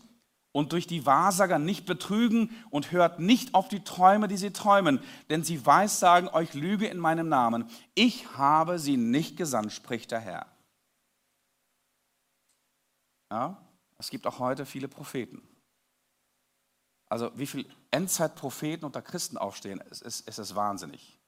und 0.53 0.73
durch 0.73 0.87
die 0.87 1.05
Wahrsager 1.07 1.59
nicht 1.59 1.87
betrügen 1.87 2.51
und 2.71 2.93
hört 2.93 3.19
nicht 3.19 3.55
auf 3.55 3.69
die 3.69 3.83
Träume, 3.85 4.29
die 4.29 4.37
sie 4.37 4.53
träumen, 4.53 5.01
denn 5.31 5.43
sie 5.43 5.65
weissagen 5.65 6.29
euch 6.29 6.55
Lüge 6.55 6.87
in 6.87 6.99
meinem 6.99 7.29
Namen. 7.29 7.69
Ich 7.95 8.37
habe 8.37 8.79
sie 8.79 8.99
nicht 8.99 9.37
gesandt, 9.37 9.73
spricht 9.73 10.11
der 10.11 10.21
Herr. 10.21 10.47
Ja, 13.31 13.57
es 13.99 14.11
gibt 14.11 14.27
auch 14.27 14.39
heute 14.39 14.67
viele 14.67 14.89
Propheten. 14.89 15.43
Also 17.09 17.31
wie 17.37 17.47
viele 17.47 17.65
Endzeitpropheten 17.93 18.85
unter 18.85 19.03
Christen 19.03 19.39
aufstehen, 19.39 19.83
es 19.91 20.01
ist, 20.01 20.27
es 20.27 20.39
ist 20.39 20.55
wahnsinnig. 20.55 21.19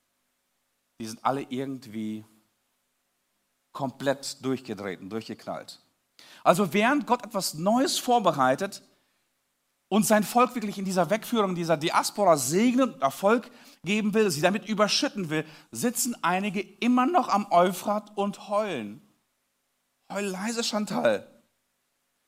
Die 1.01 1.07
sind 1.07 1.25
alle 1.25 1.43
irgendwie 1.43 2.25
komplett 3.73 4.45
durchgedreht 4.45 5.01
und 5.01 5.11
durchgeknallt. 5.11 5.81
Also 6.43 6.73
während 6.73 7.07
Gott 7.07 7.25
etwas 7.25 7.55
Neues 7.55 7.99
vorbereitet 7.99 8.83
und 9.89 10.07
sein 10.07 10.25
Volk 10.25 10.55
wirklich 10.55 10.79
in 10.79 10.85
dieser 10.85 11.11
Wegführung, 11.11 11.55
dieser 11.55 11.77
Diaspora 11.77 12.37
segnen 12.37 12.95
und 12.95 13.03
Erfolg 13.03 13.51
geben 13.85 14.15
will, 14.15 14.31
sie 14.31 14.41
damit 14.41 14.67
überschütten 14.67 15.31
will, 15.31 15.45
sitzen 15.71 16.17
einige 16.23 16.61
immer 16.61 17.07
noch 17.07 17.29
am 17.29 17.47
Euphrat 17.51 18.17
und 18.17 18.49
heulen. 18.49 19.03
Heul 20.11 20.25
leise, 20.25 20.65
Chantal. 20.65 21.31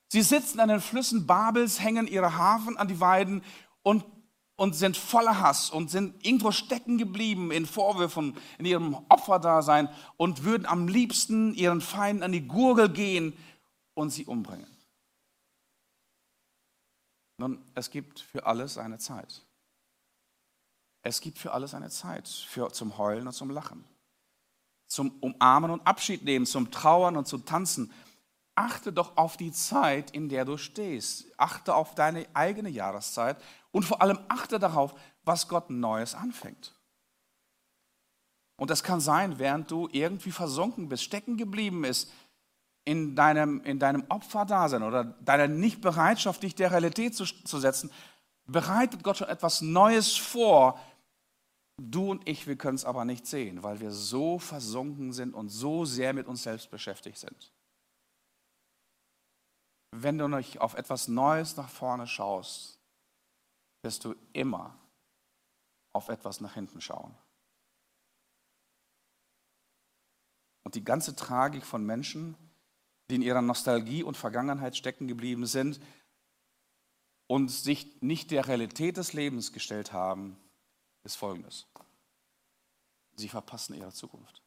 Sie 0.09 0.23
sitzen 0.23 0.61
an 0.61 0.69
den 0.69 0.81
Flüssen 0.81 1.27
Babels, 1.27 1.81
hängen 1.81 2.07
ihre 2.07 2.37
Hafen 2.37 2.77
an 2.77 2.89
die 2.89 3.01
Weiden 3.01 3.43
und 3.83 4.05
und 4.57 4.75
sind 4.75 4.97
voller 4.97 5.41
Hass 5.41 5.71
und 5.71 5.91
sind 5.91 6.25
irgendwo 6.27 6.51
stecken 6.51 6.99
geblieben 6.99 7.51
in 7.51 7.67
Vorwürfen, 7.67 8.37
in 8.59 8.65
ihrem 8.65 8.95
Opferdasein 9.09 9.89
und 10.17 10.45
würden 10.45 10.67
am 10.67 10.89
liebsten 10.89 11.55
ihren 11.55 11.81
Feinden 11.81 12.23
an 12.23 12.33
die 12.33 12.49
Gurgel 12.49 12.89
gehen 12.89 13.37
und 13.95 14.11
sie 14.11 14.25
umbringen. 14.25 14.67
Nun, 17.39 17.63
es 17.75 17.91
gibt 17.91 18.21
für 18.21 18.47
alles 18.47 18.79
eine 18.79 18.99
Zeit. 18.99 19.43
Es 21.03 21.21
gibt 21.21 21.39
für 21.39 21.53
alles 21.53 21.75
eine 21.75 21.91
Zeit, 21.91 22.27
für, 22.27 22.73
zum 22.73 22.97
Heulen 22.99 23.27
und 23.27 23.33
zum 23.35 23.51
Lachen, 23.51 23.85
zum 24.89 25.11
Umarmen 25.21 25.71
und 25.71 25.87
Abschied 25.87 26.25
nehmen, 26.25 26.47
zum 26.47 26.71
Trauern 26.71 27.17
und 27.17 27.29
zum 27.29 27.45
Tanzen. 27.45 27.93
Achte 28.55 28.91
doch 28.91 29.19
auf 29.19 29.37
die 29.37 29.53
Zeit, 29.53 30.13
in 30.13 30.31
der 30.31 30.47
du 30.47 30.57
stehst. 30.57 31.27
Achte 31.37 31.75
auf 31.75 31.95
deine 31.95 32.27
eigene 32.33 32.71
Jahreszeit 32.71 33.37
und 33.77 33.83
vor 33.83 34.01
allem 34.01 34.19
achte 34.29 34.59
darauf, 34.59 34.95
was 35.23 35.49
Gott 35.49 35.69
Neues 35.69 36.15
anfängt. 36.15 36.75
Und 38.57 38.71
das 38.71 38.83
kann 38.83 39.01
sein, 39.01 39.39
während 39.39 39.71
du 39.71 39.87
irgendwie 39.93 40.31
versunken 40.31 40.89
bist, 40.89 41.05
stecken 41.05 41.37
geblieben 41.37 41.85
ist 41.85 42.11
in 42.87 43.15
deinem, 43.15 43.61
in 43.65 43.79
deinem 43.79 44.05
Opferdasein 44.09 44.83
oder 44.83 45.05
deiner 45.05 45.47
Nichtbereitschaft, 45.47 46.43
dich 46.43 46.55
der 46.55 46.71
Realität 46.71 47.15
zu, 47.15 47.27
zu 47.27 47.61
setzen, 47.61 47.91
bereitet 48.47 49.03
Gott 49.03 49.19
schon 49.19 49.29
etwas 49.29 49.61
Neues 49.61 50.17
vor. 50.17 50.81
Du 51.77 52.11
und 52.11 52.27
ich, 52.27 52.47
wir 52.47 52.57
können 52.57 52.77
es 52.77 52.87
aber 52.87 53.05
nicht 53.05 53.27
sehen, 53.27 53.63
weil 53.63 53.81
wir 53.81 53.91
so 53.91 54.39
versunken 54.39 55.13
sind 55.13 55.35
und 55.35 55.51
so 55.51 55.85
sehr 55.85 56.15
mit 56.15 56.29
uns 56.29 56.45
selbst 56.45 56.71
beschäftigt 56.71 57.19
sind. 57.19 57.53
wenn 59.93 60.17
du 60.17 60.29
nicht 60.29 60.63
auf 60.63 60.75
etwas 60.75 61.09
Neues 61.09 61.59
nach 61.59 61.69
vorne 61.69 62.07
schaust, 62.07 62.76
wirst 63.87 64.05
du 64.05 64.17
immer 64.33 64.77
auf 65.93 66.09
etwas 66.09 66.41
nach 66.41 66.55
hinten 66.55 66.81
schauen. 66.81 67.17
Und 70.65 70.75
die 70.75 70.83
ganze 70.83 71.15
Tragik 71.15 71.65
von 71.65 71.87
Menschen, 71.87 72.37
die 73.09 73.15
in 73.15 73.23
ihrer 73.23 73.43
Nostalgie 73.43 74.03
und 74.03 74.17
Vergangenheit 74.17 74.77
stecken 74.77 75.07
geblieben 75.07 75.47
sind 75.47 75.81
und 77.29 77.49
sich 77.49 78.03
nicht 78.03 78.33
der 78.33 78.49
Realität 78.49 78.97
des 78.97 79.13
Lebens 79.13 79.53
gestellt 79.53 79.93
haben, 79.93 80.37
ist 81.05 81.15
folgendes. 81.15 81.69
Sie 83.15 83.29
verpassen 83.29 83.75
ihre 83.75 83.93
Zukunft. 83.93 84.43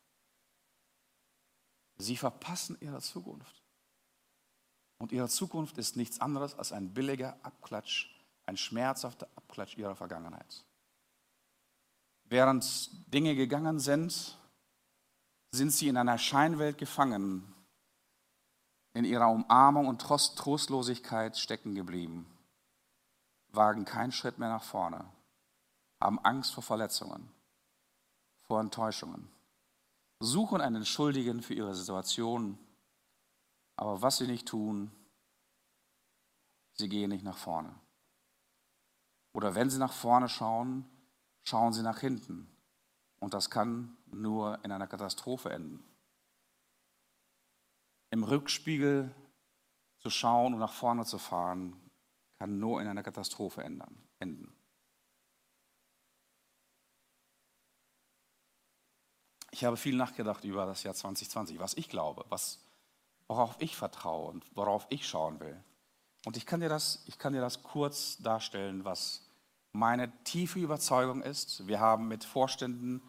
Sie 1.98 2.18
verpassen 2.18 2.78
ihre 2.82 3.00
Zukunft. 3.00 3.64
Und 4.98 5.14
ihre 5.14 5.30
Zukunft 5.30 5.78
ist 5.78 5.96
nichts 5.96 6.20
anderes 6.20 6.56
als 6.56 6.74
ein 6.74 6.94
billiger 6.94 7.40
Abklatsch, 7.42 8.19
ein 8.50 8.58
schmerzhafter 8.58 9.28
Abklatsch 9.36 9.78
ihrer 9.78 9.96
Vergangenheit. 9.96 10.66
Während 12.26 12.90
Dinge 13.14 13.36
gegangen 13.36 13.80
sind, 13.80 14.38
sind 15.52 15.72
sie 15.72 15.88
in 15.88 15.98
einer 15.98 16.18
Scheinwelt 16.18 16.78
gefangen, 16.78 17.54
in 18.94 19.06
ihrer 19.06 19.30
Umarmung 19.30 19.88
und 19.88 20.02
Trostlosigkeit 20.02 21.38
stecken 21.38 21.76
geblieben, 21.76 22.26
wagen 23.52 23.86
keinen 23.86 24.12
Schritt 24.12 24.40
mehr 24.40 24.50
nach 24.50 24.64
vorne, 24.64 25.06
haben 26.02 26.20
Angst 26.20 26.54
vor 26.54 26.64
Verletzungen, 26.64 27.32
vor 28.48 28.60
Enttäuschungen, 28.60 29.32
suchen 30.20 30.60
einen 30.60 30.86
Schuldigen 30.86 31.44
für 31.44 31.54
ihre 31.54 31.76
Situation, 31.76 32.58
aber 33.76 34.02
was 34.02 34.18
sie 34.18 34.28
nicht 34.28 34.48
tun, 34.48 34.92
sie 36.74 36.90
gehen 36.90 37.10
nicht 37.10 37.24
nach 37.24 37.38
vorne. 37.38 37.74
Oder 39.34 39.56
wenn 39.56 39.70
sie 39.70 39.78
nach 39.78 39.94
vorne 39.94 40.30
schauen, 40.30 40.86
schauen 41.44 41.74
sie 41.74 41.84
nach 41.84 42.00
hinten. 42.00 42.50
Und 43.20 43.34
das 43.34 43.50
kann 43.50 43.98
nur 44.08 44.64
in 44.64 44.72
einer 44.72 44.88
Katastrophe 44.88 45.50
enden. 45.50 45.84
Im 48.12 48.24
Rückspiegel 48.24 49.14
zu 50.00 50.10
schauen 50.10 50.54
und 50.54 50.60
nach 50.60 50.74
vorne 50.74 51.06
zu 51.06 51.18
fahren, 51.18 51.76
kann 52.38 52.60
nur 52.60 52.82
in 52.82 52.88
einer 52.88 53.04
Katastrophe 53.04 53.62
enden. 53.64 54.56
Ich 59.52 59.66
habe 59.66 59.76
viel 59.76 59.96
nachgedacht 59.96 60.46
über 60.46 60.66
das 60.66 60.84
Jahr 60.84 60.94
2020, 60.94 61.60
was 61.60 61.74
ich 61.74 61.90
glaube, 61.90 62.26
was, 62.30 62.60
worauf 63.28 63.56
ich 63.60 63.76
vertraue 63.76 64.30
und 64.30 64.46
worauf 64.56 64.88
ich 64.90 65.06
schauen 65.06 65.40
will. 65.42 65.62
Und 66.26 66.38
ich 66.38 66.46
kann 66.46 66.60
dir 66.60 66.70
das, 66.70 67.04
ich 67.08 67.18
kann 67.18 67.34
dir 67.34 67.42
das 67.42 67.64
kurz 67.64 68.18
darstellen, 68.18 68.84
was 68.86 69.24
meine 69.72 70.12
tiefe 70.24 70.60
Überzeugung 70.60 71.22
ist. 71.22 71.68
Wir 71.68 71.80
haben 71.80 72.08
mit 72.08 72.24
Vorständen 72.24 73.02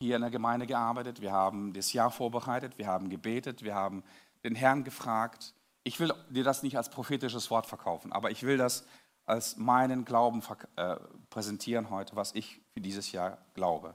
hier 0.00 0.16
in 0.16 0.22
der 0.22 0.30
Gemeinde 0.30 0.66
gearbeitet, 0.66 1.20
wir 1.20 1.32
haben 1.32 1.72
das 1.72 1.92
Jahr 1.92 2.10
vorbereitet, 2.10 2.78
wir 2.78 2.86
haben 2.86 3.10
gebetet, 3.10 3.62
wir 3.62 3.74
haben 3.74 4.02
den 4.42 4.54
Herrn 4.54 4.84
gefragt. 4.84 5.54
Ich 5.82 6.00
will 6.00 6.12
dir 6.30 6.44
das 6.44 6.62
nicht 6.62 6.76
als 6.76 6.90
prophetisches 6.90 7.50
Wort 7.50 7.66
verkaufen, 7.66 8.12
aber 8.12 8.30
ich 8.30 8.42
will 8.42 8.56
das 8.56 8.86
als 9.26 9.56
meinen 9.56 10.04
Glauben 10.04 10.42
äh, 10.76 10.96
präsentieren 11.30 11.90
heute, 11.90 12.16
was 12.16 12.34
ich 12.34 12.60
für 12.72 12.80
dieses 12.80 13.12
Jahr 13.12 13.38
glaube. 13.54 13.94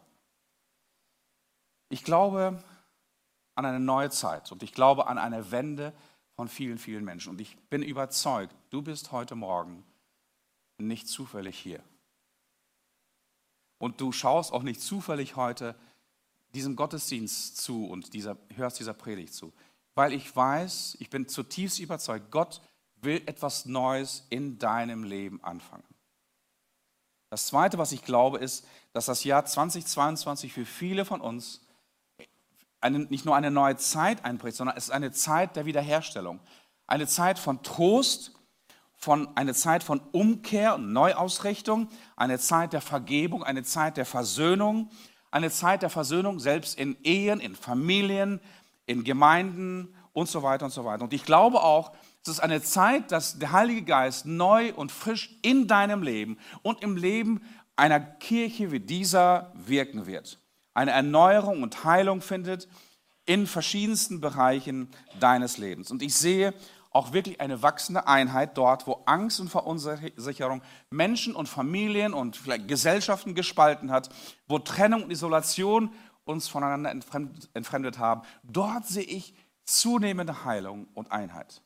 Ich 1.89 2.03
glaube 2.03 2.63
an 3.55 3.65
eine 3.65 3.79
neue 3.79 4.09
Zeit 4.09 4.51
und 4.51 4.63
ich 4.63 4.73
glaube 4.73 5.07
an 5.07 5.17
eine 5.17 5.51
Wende 5.51 5.93
von 6.39 6.47
vielen, 6.47 6.77
vielen 6.77 7.03
Menschen. 7.03 7.31
Und 7.31 7.41
ich 7.41 7.57
bin 7.69 7.83
überzeugt, 7.83 8.55
du 8.69 8.81
bist 8.81 9.11
heute 9.11 9.35
Morgen 9.35 9.83
nicht 10.77 11.09
zufällig 11.09 11.59
hier. 11.59 11.83
Und 13.77 13.99
du 13.99 14.13
schaust 14.13 14.53
auch 14.53 14.63
nicht 14.63 14.79
zufällig 14.79 15.35
heute 15.35 15.75
diesem 16.53 16.77
Gottesdienst 16.77 17.57
zu 17.57 17.85
und 17.87 18.13
dieser, 18.13 18.37
hörst 18.55 18.79
dieser 18.79 18.93
Predigt 18.93 19.33
zu. 19.33 19.51
Weil 19.95 20.13
ich 20.13 20.33
weiß, 20.33 20.95
ich 21.01 21.09
bin 21.09 21.27
zutiefst 21.27 21.77
überzeugt, 21.77 22.31
Gott 22.31 22.61
will 23.01 23.21
etwas 23.25 23.65
Neues 23.65 24.25
in 24.29 24.57
deinem 24.59 25.03
Leben 25.03 25.43
anfangen. 25.43 25.83
Das 27.29 27.47
Zweite, 27.47 27.77
was 27.77 27.91
ich 27.91 28.05
glaube, 28.05 28.37
ist, 28.37 28.65
dass 28.93 29.07
das 29.07 29.25
Jahr 29.25 29.43
2022 29.43 30.53
für 30.53 30.65
viele 30.65 31.03
von 31.03 31.19
uns 31.19 31.59
eine, 32.81 32.99
nicht 32.99 33.25
nur 33.25 33.35
eine 33.35 33.51
neue 33.51 33.77
Zeit 33.77 34.23
einbricht, 34.25 34.57
sondern 34.57 34.77
es 34.77 34.85
ist 34.85 34.91
eine 34.91 35.11
Zeit 35.11 35.55
der 35.55 35.65
Wiederherstellung. 35.65 36.39
Eine 36.87 37.07
Zeit 37.07 37.37
von 37.37 37.61
Trost, 37.61 38.33
von, 38.95 39.29
eine 39.35 39.53
Zeit 39.53 39.83
von 39.83 40.01
Umkehr 40.11 40.75
und 40.75 40.91
Neuausrichtung, 40.91 41.89
eine 42.15 42.39
Zeit 42.39 42.73
der 42.73 42.81
Vergebung, 42.81 43.43
eine 43.43 43.63
Zeit 43.63 43.97
der 43.97 44.05
Versöhnung, 44.05 44.89
eine 45.31 45.51
Zeit 45.51 45.83
der 45.83 45.89
Versöhnung 45.89 46.39
selbst 46.39 46.77
in 46.77 46.97
Ehen, 47.03 47.39
in 47.39 47.55
Familien, 47.55 48.41
in 48.85 49.03
Gemeinden 49.03 49.95
und 50.13 50.27
so 50.27 50.43
weiter 50.43 50.65
und 50.65 50.71
so 50.71 50.83
weiter. 50.83 51.03
Und 51.03 51.13
ich 51.13 51.23
glaube 51.23 51.61
auch, 51.61 51.93
es 52.23 52.29
ist 52.29 52.39
eine 52.39 52.61
Zeit, 52.61 53.11
dass 53.11 53.39
der 53.39 53.51
Heilige 53.51 53.83
Geist 53.83 54.25
neu 54.25 54.73
und 54.73 54.91
frisch 54.91 55.37
in 55.41 55.67
deinem 55.67 56.03
Leben 56.03 56.37
und 56.61 56.81
im 56.81 56.97
Leben 56.97 57.41
einer 57.75 57.99
Kirche 57.99 58.71
wie 58.71 58.79
dieser 58.79 59.53
wirken 59.55 60.05
wird. 60.05 60.39
Eine 60.73 60.91
Erneuerung 60.91 61.63
und 61.63 61.83
Heilung 61.83 62.21
findet 62.21 62.67
in 63.25 63.47
verschiedensten 63.47 64.21
Bereichen 64.21 64.89
deines 65.19 65.57
Lebens. 65.57 65.91
Und 65.91 66.01
ich 66.01 66.15
sehe 66.15 66.53
auch 66.91 67.13
wirklich 67.13 67.39
eine 67.39 67.61
wachsende 67.61 68.07
Einheit 68.07 68.57
dort, 68.57 68.87
wo 68.87 69.03
Angst 69.05 69.39
und 69.39 69.49
Verunsicherung 69.49 70.63
Menschen 70.89 71.35
und 71.35 71.47
Familien 71.47 72.13
und 72.13 72.35
vielleicht 72.35 72.67
Gesellschaften 72.67 73.35
gespalten 73.35 73.91
hat, 73.91 74.09
wo 74.47 74.57
Trennung 74.57 75.03
und 75.03 75.11
Isolation 75.11 75.93
uns 76.23 76.47
voneinander 76.47 76.89
entfremdet 77.53 77.99
haben. 77.99 78.21
Dort 78.43 78.87
sehe 78.87 79.03
ich 79.03 79.35
zunehmende 79.65 80.45
Heilung 80.45 80.87
und 80.93 81.11
Einheit. 81.11 81.61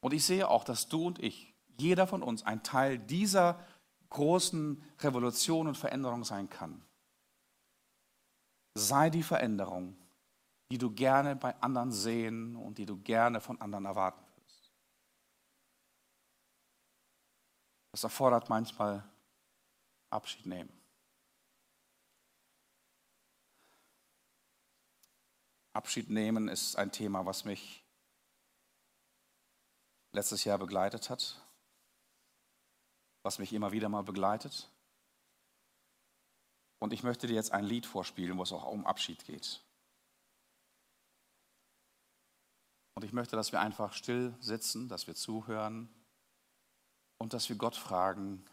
Und 0.00 0.14
ich 0.14 0.24
sehe 0.24 0.48
auch, 0.48 0.62
dass 0.62 0.88
du 0.88 1.06
und 1.06 1.18
ich, 1.20 1.52
jeder 1.78 2.06
von 2.06 2.22
uns, 2.22 2.44
ein 2.44 2.62
Teil 2.62 2.98
dieser 2.98 3.58
großen 4.10 4.82
Revolution 5.00 5.66
und 5.66 5.76
Veränderung 5.76 6.22
sein 6.22 6.48
kann. 6.48 6.82
Sei 8.78 9.08
die 9.08 9.22
Veränderung, 9.22 9.96
die 10.70 10.76
du 10.76 10.90
gerne 10.90 11.34
bei 11.34 11.58
anderen 11.62 11.92
sehen 11.92 12.56
und 12.56 12.76
die 12.76 12.84
du 12.84 12.98
gerne 12.98 13.40
von 13.40 13.58
anderen 13.58 13.86
erwarten 13.86 14.22
würdest. 14.36 14.70
Das 17.92 18.04
erfordert 18.04 18.50
manchmal 18.50 19.02
Abschied 20.10 20.44
nehmen. 20.44 20.70
Abschied 25.72 26.10
nehmen 26.10 26.48
ist 26.48 26.76
ein 26.76 26.92
Thema, 26.92 27.24
was 27.24 27.46
mich 27.46 27.82
letztes 30.12 30.44
Jahr 30.44 30.58
begleitet 30.58 31.08
hat, 31.08 31.42
was 33.22 33.38
mich 33.38 33.54
immer 33.54 33.72
wieder 33.72 33.88
mal 33.88 34.02
begleitet. 34.02 34.70
Und 36.78 36.92
ich 36.92 37.02
möchte 37.02 37.26
dir 37.26 37.34
jetzt 37.34 37.52
ein 37.52 37.64
Lied 37.64 37.86
vorspielen, 37.86 38.36
wo 38.38 38.42
es 38.42 38.52
auch 38.52 38.64
um 38.64 38.86
Abschied 38.86 39.24
geht. 39.24 39.62
Und 42.94 43.04
ich 43.04 43.12
möchte, 43.12 43.36
dass 43.36 43.52
wir 43.52 43.60
einfach 43.60 43.92
still 43.92 44.34
sitzen, 44.40 44.88
dass 44.88 45.06
wir 45.06 45.14
zuhören 45.14 45.88
und 47.18 47.34
dass 47.34 47.48
wir 47.48 47.56
Gott 47.56 47.76
fragen, 47.76 48.44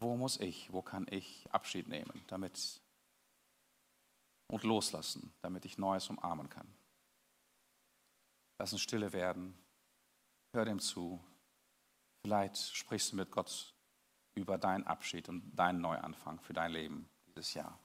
wo 0.00 0.16
muss 0.16 0.40
ich, 0.40 0.72
wo 0.72 0.80
kann 0.80 1.06
ich 1.10 1.46
Abschied 1.52 1.88
nehmen, 1.88 2.24
damit 2.28 2.80
und 4.50 4.64
loslassen, 4.64 5.32
damit 5.42 5.64
ich 5.64 5.78
Neues 5.78 6.08
umarmen 6.08 6.48
kann. 6.48 6.66
Lass 8.58 8.72
uns 8.72 8.82
stille 8.82 9.12
werden, 9.12 9.56
hör 10.54 10.64
dem 10.64 10.80
zu. 10.80 11.22
Vielleicht 12.22 12.56
sprichst 12.56 13.12
du 13.12 13.16
mit 13.16 13.30
Gott 13.30 13.74
über 14.34 14.58
deinen 14.58 14.86
Abschied 14.86 15.28
und 15.28 15.54
deinen 15.54 15.80
Neuanfang 15.80 16.40
für 16.40 16.52
dein 16.52 16.72
Leben 16.72 17.08
dieses 17.28 17.54
Jahr. 17.54 17.78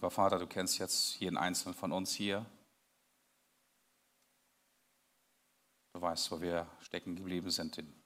Lieber 0.00 0.10
Vater, 0.10 0.38
du 0.38 0.46
kennst 0.46 0.78
jetzt 0.78 1.20
jeden 1.20 1.36
einzelnen 1.36 1.74
von 1.74 1.92
uns 1.92 2.14
hier. 2.14 2.46
Du 5.92 6.00
weißt, 6.00 6.30
wo 6.30 6.40
wir 6.40 6.66
stecken 6.80 7.16
geblieben 7.16 7.50
sind 7.50 7.76
in 7.76 8.02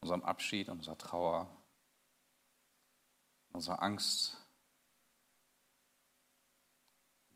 unserem 0.00 0.22
Abschied, 0.22 0.68
in 0.68 0.72
unserer 0.78 0.96
Trauer, 0.96 1.54
in 3.50 3.56
unserer 3.56 3.82
Angst, 3.82 4.38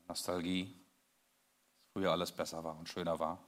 Nostalgie, 0.08 0.72
dass 0.72 1.92
früher 1.92 2.12
alles 2.12 2.32
besser 2.32 2.64
war 2.64 2.78
und 2.78 2.88
schöner 2.88 3.18
war. 3.18 3.44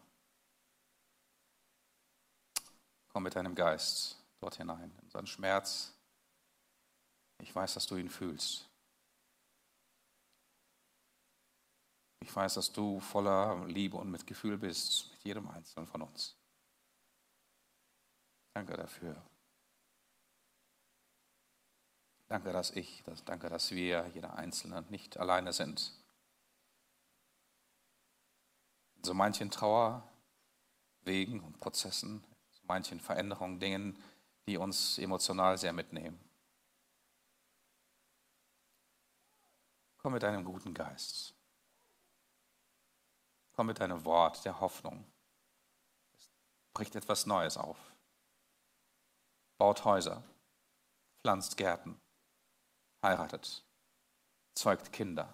Komm 3.09 3.23
mit 3.23 3.35
deinem 3.35 3.55
Geist 3.55 4.23
dort 4.41 4.57
hinein, 4.57 4.91
in 4.91 5.05
unseren 5.05 5.27
Schmerz. 5.27 5.95
Ich 7.39 7.55
weiß, 7.55 7.73
dass 7.73 7.87
du 7.87 7.97
ihn 7.97 8.11
fühlst. 8.11 8.69
Ich 12.23 12.35
weiß, 12.35 12.55
dass 12.55 12.73
du 12.73 13.01
voller 13.01 13.67
Liebe 13.67 13.97
und 13.97 14.09
Mitgefühl 14.09 14.57
bist 14.57 15.11
mit 15.11 15.25
jedem 15.25 15.49
Einzelnen 15.51 15.89
von 15.89 16.03
uns. 16.03 16.37
Danke 18.55 18.77
dafür. 18.77 19.21
Danke, 22.29 22.53
dass 22.53 22.71
ich, 22.71 23.03
dass, 23.03 23.25
danke, 23.25 23.49
dass 23.49 23.73
wir, 23.73 24.07
jeder 24.15 24.37
Einzelne, 24.37 24.85
nicht 24.89 25.17
alleine 25.17 25.53
sind. 25.53 25.93
In 28.99 29.05
so 29.05 29.15
manchen 29.15 29.51
Trauerwegen 29.51 31.41
und 31.41 31.59
Prozessen, 31.59 32.23
so 32.53 32.63
manchen 32.69 33.01
Veränderungen, 33.01 33.59
Dingen, 33.59 33.99
die 34.47 34.59
uns 34.59 34.97
emotional 34.99 35.59
sehr 35.59 35.73
mitnehmen. 35.73 36.21
Komm 39.99 40.13
mit 40.13 40.23
deinem 40.23 40.45
guten 40.45 40.73
Geist. 40.73 41.35
Komm 43.53 43.67
mit 43.67 43.81
deinem 43.81 44.05
Wort 44.05 44.45
der 44.45 44.61
Hoffnung. 44.61 45.05
Es 46.19 46.31
bricht 46.73 46.95
etwas 46.97 47.27
Neues 47.27 47.57
auf. 47.57 47.79
Baut 49.59 49.85
Häuser, 49.85 50.23
pflanzt 51.21 51.57
Gärten, 51.57 52.01
heiratet, 53.03 53.65
zeugt 54.55 54.93
Kinder. 54.93 55.33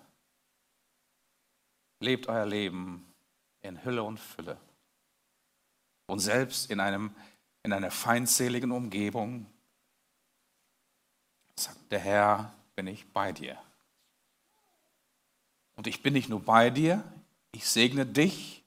Lebt 2.01 2.29
euer 2.29 2.47
Leben 2.47 3.15
in 3.61 3.85
Hülle 3.85 4.03
und 4.03 4.19
Fülle. 4.19 4.59
Und 6.07 6.21
selbst 6.21 6.71
in, 6.71 6.81
einem, 6.81 7.15
in 7.63 7.73
einer 7.73 7.91
feindseligen 7.91 8.73
Umgebung 8.73 9.47
sagt 11.57 11.91
der 11.91 11.99
Herr, 11.99 12.55
bin 12.75 12.87
ich 12.87 13.13
bei 13.13 13.33
dir. 13.33 13.59
Und 15.77 15.87
ich 15.87 16.03
bin 16.03 16.15
nicht 16.15 16.29
nur 16.29 16.41
bei 16.41 16.71
dir, 16.71 17.05
ich 17.53 17.69
segne 17.69 18.07
dich, 18.07 18.65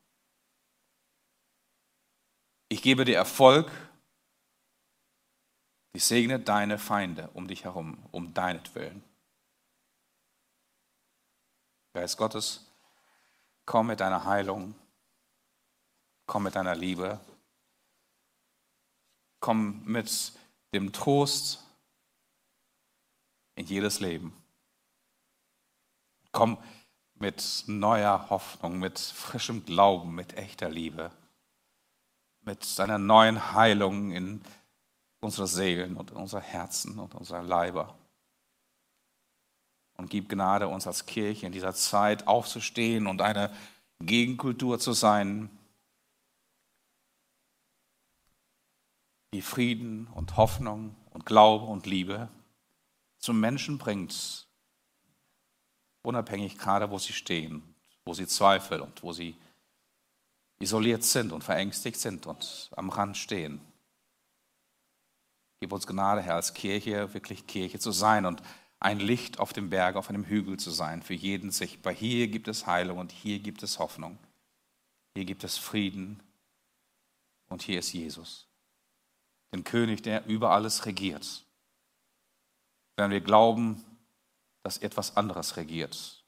ich 2.70 2.82
gebe 2.82 3.06
dir 3.06 3.16
Erfolg, 3.16 3.72
ich 5.94 6.04
segne 6.04 6.40
deine 6.40 6.78
Feinde 6.78 7.30
um 7.34 7.48
dich 7.48 7.66
herum, 7.66 7.98
um 8.12 8.34
deinetwillen. 8.34 9.04
Geist 11.94 12.18
Gottes, 12.18 12.72
Komm 13.72 13.88
mit 13.88 14.00
deiner 14.00 14.26
Heilung. 14.26 14.76
Komm 16.26 16.44
mit 16.44 16.56
deiner 16.56 16.76
Liebe. 16.76 17.20
Komm 19.40 19.84
mit 19.86 20.34
dem 20.74 20.92
Trost 20.92 21.66
in 23.56 23.66
jedes 23.66 24.00
Leben. 24.02 24.34
Komm 26.32 26.58
mit 27.22 27.64
neuer 27.68 28.30
Hoffnung, 28.30 28.80
mit 28.80 29.00
frischem 29.00 29.64
Glauben, 29.64 30.16
mit 30.16 30.34
echter 30.34 30.70
Liebe, 30.70 31.12
mit 32.42 32.66
seiner 32.66 32.98
neuen 32.98 33.54
Heilung 33.54 34.12
in 34.12 34.42
unsere 35.22 35.48
Seelen 35.48 35.96
und 35.98 36.12
unsere 36.12 36.42
Herzen 36.42 36.98
und 36.98 37.14
unsere 37.14 37.44
Leiber. 37.44 37.96
Und 39.98 40.10
gib 40.10 40.30
Gnade 40.30 40.68
uns 40.68 40.88
als 40.88 41.06
Kirche 41.06 41.46
in 41.46 41.52
dieser 41.52 41.76
Zeit 41.76 42.28
aufzustehen 42.28 43.06
und 43.06 43.22
eine 43.22 43.54
Gegenkultur 44.00 44.80
zu 44.80 44.94
sein, 44.94 45.50
die 49.32 49.44
Frieden 49.44 50.08
und 50.08 50.38
Hoffnung 50.38 50.96
und 51.12 51.28
Glaube 51.28 51.66
und 51.66 51.86
Liebe 51.86 52.30
zum 53.20 53.40
Menschen 53.40 53.78
bringt, 53.78 54.48
unabhängig 56.04 56.58
gerade, 56.58 56.90
wo 56.90 56.98
sie 56.98 57.14
stehen, 57.14 57.76
wo 58.06 58.14
sie 58.14 58.28
zweifeln 58.28 58.82
und 58.82 59.04
wo 59.04 59.14
sie 59.14 59.36
isoliert 60.60 61.04
sind 61.04 61.32
und 61.32 61.44
verängstigt 61.44 62.00
sind 62.00 62.28
und 62.28 62.70
am 62.76 62.90
Rand 62.90 63.18
stehen. 63.18 63.62
Gib 65.60 65.74
uns 65.74 65.86
Gnade, 65.86 66.22
Herr, 66.22 66.36
als 66.36 66.54
Kirche 66.54 67.14
wirklich 67.14 67.46
Kirche 67.48 67.80
zu 67.80 67.92
sein 67.92 68.26
und 68.26 68.42
ein 68.80 69.00
Licht 69.00 69.40
auf 69.40 69.54
dem 69.54 69.70
Berg, 69.70 69.96
auf 69.96 70.10
einem 70.10 70.26
Hügel 70.26 70.58
zu 70.58 70.72
sein, 70.72 71.04
für 71.04 71.14
jeden 71.14 71.52
sichtbar. 71.52 71.94
Hier 71.94 72.28
gibt 72.28 72.48
es 72.48 72.66
Heilung 72.66 72.98
und 72.98 73.12
hier 73.12 73.40
gibt 73.40 73.62
es 73.62 73.78
Hoffnung. 73.78 74.18
Hier 75.16 75.26
gibt 75.26 75.44
es 75.44 75.58
Frieden 75.58 76.24
und 77.50 77.62
hier 77.62 77.80
ist 77.80 77.94
Jesus, 77.94 78.48
den 79.54 79.64
König, 79.64 80.02
der 80.02 80.26
über 80.26 80.52
alles 80.52 80.86
regiert. 80.86 81.46
Wenn 82.96 83.12
wir 83.12 83.22
glauben, 83.22 83.84
dass 84.64 84.78
etwas 84.78 85.18
anderes 85.18 85.58
regiert, 85.58 86.24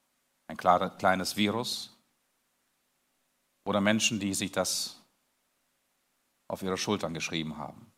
ein 0.48 0.56
kleines 0.56 1.36
Virus 1.36 1.96
oder 3.64 3.80
Menschen, 3.80 4.20
die 4.20 4.34
sich 4.34 4.52
das 4.52 5.00
auf 6.48 6.62
ihre 6.62 6.76
Schultern 6.76 7.14
geschrieben 7.14 7.56
haben. 7.56 7.90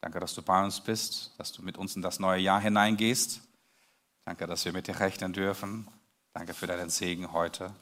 Danke, 0.00 0.20
dass 0.20 0.34
du 0.34 0.42
bei 0.42 0.62
uns 0.62 0.80
bist, 0.80 1.32
dass 1.38 1.52
du 1.52 1.62
mit 1.62 1.78
uns 1.78 1.96
in 1.96 2.02
das 2.02 2.18
neue 2.18 2.40
Jahr 2.40 2.60
hineingehst. 2.60 3.40
Danke, 4.24 4.46
dass 4.46 4.64
wir 4.64 4.72
mit 4.72 4.86
dir 4.86 5.00
rechnen 5.00 5.32
dürfen. 5.32 5.88
Danke 6.32 6.52
für 6.52 6.66
deinen 6.66 6.90
Segen 6.90 7.32
heute. 7.32 7.74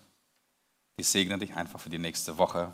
Ich 0.97 1.09
segne 1.09 1.39
dich 1.39 1.55
einfach 1.55 1.81
für 1.81 1.91
die 1.91 1.99
nächste 1.99 2.39
Woche. 2.39 2.73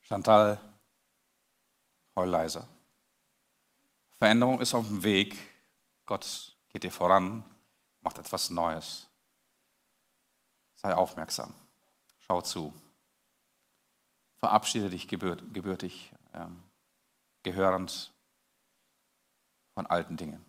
Chantal, 0.00 0.60
heul 2.14 2.28
leise. 2.28 2.73
Veränderung 4.18 4.60
ist 4.60 4.74
auf 4.74 4.86
dem 4.86 5.02
Weg. 5.02 5.36
Gott 6.06 6.56
geht 6.68 6.84
dir 6.84 6.90
voran, 6.90 7.44
macht 8.00 8.18
etwas 8.18 8.50
Neues. 8.50 9.08
Sei 10.76 10.94
aufmerksam. 10.94 11.54
Schau 12.20 12.40
zu. 12.42 12.72
Verabschiede 14.38 14.90
dich 14.90 15.08
gebürtig 15.08 16.12
ähm, 16.34 16.62
gehörend 17.42 18.12
von 19.74 19.86
alten 19.86 20.16
Dingen. 20.16 20.44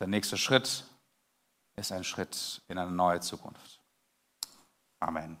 Der 0.00 0.08
nächste 0.08 0.36
Schritt 0.36 0.84
ist 1.76 1.92
ein 1.92 2.04
Schritt 2.04 2.62
in 2.68 2.78
eine 2.78 2.90
neue 2.90 3.20
Zukunft. 3.20 3.80
Amen. 5.00 5.38